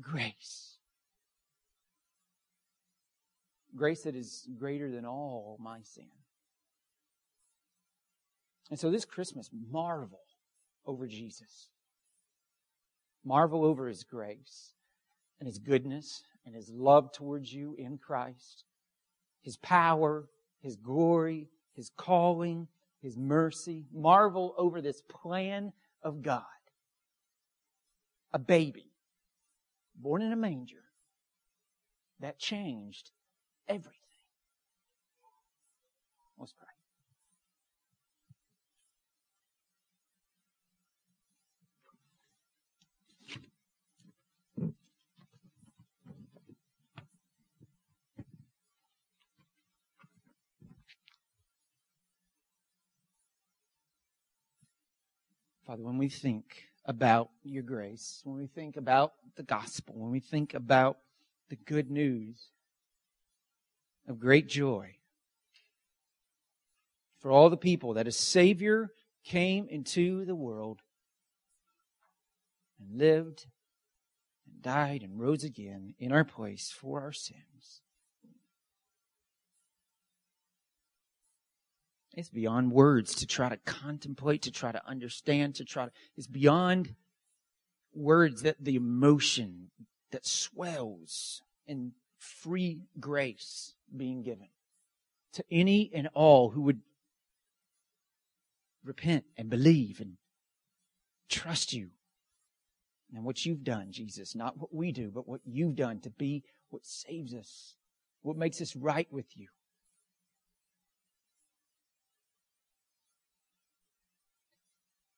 grace. 0.00 0.78
Grace 3.76 4.02
that 4.02 4.16
is 4.16 4.48
greater 4.58 4.90
than 4.90 5.04
all 5.04 5.58
my 5.60 5.80
sin. 5.82 6.08
And 8.70 8.78
so 8.78 8.90
this 8.90 9.04
Christmas, 9.04 9.50
marvel 9.70 10.20
over 10.86 11.06
Jesus. 11.06 11.70
Marvel 13.24 13.64
over 13.64 13.88
His 13.88 14.04
grace 14.04 14.72
and 15.38 15.46
His 15.46 15.58
goodness 15.58 16.22
and 16.48 16.56
His 16.56 16.70
love 16.70 17.12
towards 17.12 17.52
you 17.52 17.76
in 17.78 17.98
Christ. 17.98 18.64
His 19.42 19.58
power, 19.58 20.28
His 20.62 20.76
glory, 20.76 21.46
His 21.74 21.90
calling, 21.94 22.68
His 23.02 23.18
mercy. 23.18 23.84
Marvel 23.92 24.54
over 24.56 24.80
this 24.80 25.02
plan 25.02 25.72
of 26.02 26.22
God. 26.22 26.42
A 28.32 28.38
baby 28.38 28.86
born 29.94 30.22
in 30.22 30.32
a 30.32 30.36
manger 30.36 30.84
that 32.20 32.38
changed 32.38 33.10
everything. 33.68 33.92
Let's 36.38 36.54
pray. 36.54 36.67
Father, 55.68 55.82
when 55.82 55.98
we 55.98 56.08
think 56.08 56.70
about 56.86 57.28
your 57.44 57.62
grace, 57.62 58.22
when 58.24 58.38
we 58.38 58.46
think 58.46 58.78
about 58.78 59.12
the 59.36 59.42
gospel, 59.42 59.94
when 59.98 60.10
we 60.10 60.18
think 60.18 60.54
about 60.54 60.96
the 61.50 61.56
good 61.56 61.90
news 61.90 62.46
of 64.08 64.18
great 64.18 64.48
joy 64.48 64.94
for 67.18 67.30
all 67.30 67.50
the 67.50 67.56
people 67.58 67.92
that 67.92 68.06
a 68.06 68.12
Savior 68.12 68.94
came 69.24 69.68
into 69.68 70.24
the 70.24 70.34
world 70.34 70.80
and 72.80 72.98
lived 72.98 73.44
and 74.46 74.62
died 74.62 75.02
and 75.02 75.20
rose 75.20 75.44
again 75.44 75.94
in 75.98 76.12
our 76.12 76.24
place 76.24 76.70
for 76.70 77.02
our 77.02 77.12
sins. 77.12 77.82
It's 82.18 82.30
beyond 82.30 82.72
words 82.72 83.14
to 83.14 83.28
try 83.28 83.48
to 83.48 83.56
contemplate, 83.58 84.42
to 84.42 84.50
try 84.50 84.72
to 84.72 84.84
understand, 84.84 85.54
to 85.54 85.64
try 85.64 85.84
to, 85.84 85.92
it's 86.16 86.26
beyond 86.26 86.96
words 87.94 88.42
that 88.42 88.56
the 88.58 88.74
emotion 88.74 89.70
that 90.10 90.26
swells 90.26 91.42
in 91.68 91.92
free 92.16 92.80
grace 92.98 93.76
being 93.96 94.24
given 94.24 94.48
to 95.34 95.44
any 95.48 95.92
and 95.94 96.08
all 96.12 96.50
who 96.50 96.62
would 96.62 96.80
repent 98.84 99.24
and 99.36 99.48
believe 99.48 100.00
and 100.00 100.16
trust 101.28 101.72
you 101.72 101.90
and 103.14 103.22
what 103.22 103.46
you've 103.46 103.62
done, 103.62 103.92
Jesus. 103.92 104.34
Not 104.34 104.58
what 104.58 104.74
we 104.74 104.90
do, 104.90 105.12
but 105.14 105.28
what 105.28 105.42
you've 105.44 105.76
done 105.76 106.00
to 106.00 106.10
be 106.10 106.42
what 106.70 106.84
saves 106.84 107.32
us, 107.32 107.76
what 108.22 108.36
makes 108.36 108.60
us 108.60 108.74
right 108.74 109.06
with 109.12 109.36
you. 109.36 109.46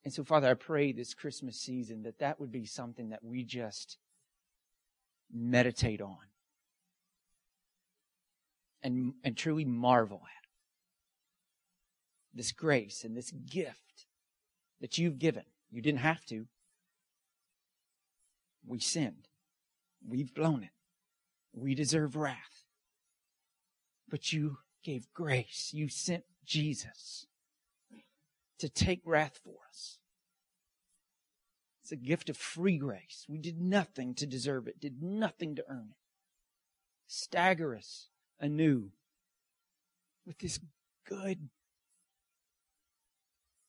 And 0.05 0.13
so, 0.13 0.25
Father, 0.25 0.49
I 0.49 0.55
pray 0.55 0.93
this 0.93 1.15
Christmas 1.15 1.59
season 1.59 2.03
that 2.05 2.19
that 2.21 2.41
would 2.41 2.51
be 2.51 2.65
something 2.65 3.11
that 3.11 3.23
we 3.23 3.45
just 3.45 3.99
meditate 5.33 6.01
on 6.01 6.17
and, 8.83 9.15
and 9.23 9.37
truly 9.37 9.65
marvel 9.65 10.23
at. 10.25 10.47
This 12.33 12.53
grace 12.53 13.05
and 13.05 13.17
this 13.17 13.31
gift 13.31 14.07
that 14.81 14.97
you've 14.97 15.19
given. 15.19 15.45
You 15.71 15.83
didn't 15.83 16.01
have 16.01 16.25
to. 16.27 16.47
We 18.67 18.79
sinned. 18.79 19.29
We've 20.07 20.33
blown 20.33 20.63
it. 20.63 20.71
We 21.53 21.75
deserve 21.75 22.17
wrath. 22.17 22.65
But 24.09 24.33
you 24.33 24.59
gave 24.83 25.13
grace. 25.13 25.71
You 25.75 25.89
sent 25.89 26.25
Jesus 26.45 27.27
to 28.61 28.69
take 28.69 29.01
wrath 29.05 29.41
for 29.43 29.55
us. 29.69 29.99
It's 31.83 31.93
a 31.93 31.97
gift 31.97 32.31
of 32.31 32.37
free 32.37 32.79
grace. 32.79 33.27
We 33.29 33.39
did 33.39 33.61
nothing 33.61 34.15
to 34.15 34.27
deserve 34.27 34.69
it, 34.69 34.81
did 34.81 35.03
nothing 35.03 35.57
to 35.57 35.65
earn 35.69 35.89
it. 35.91 35.97
Stagger 37.07 37.75
us 37.75 38.09
anew 38.39 38.91
with 40.25 40.39
this 40.39 40.61
good, 41.09 41.49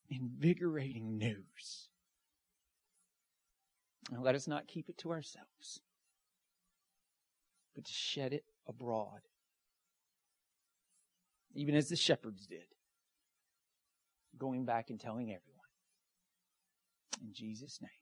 invigorating 0.10 1.18
news. 1.18 1.90
And 4.12 4.22
let 4.22 4.36
us 4.36 4.48
not 4.48 4.68
keep 4.68 4.90
it 4.90 4.98
to 5.00 5.12
ourselves, 5.12 5.80
but 7.74 7.86
to 7.86 7.92
shed 7.92 8.34
it 8.34 8.44
abroad, 8.68 9.22
even 11.56 11.76
as 11.76 11.88
the 11.90 11.96
shepherds 11.96 12.46
did 12.46 12.66
going 14.38 14.66
back 14.66 14.90
and 14.90 15.00
telling 15.00 15.26
everyone. 15.26 15.42
In 17.22 17.34
Jesus' 17.34 17.80
name. 17.82 18.01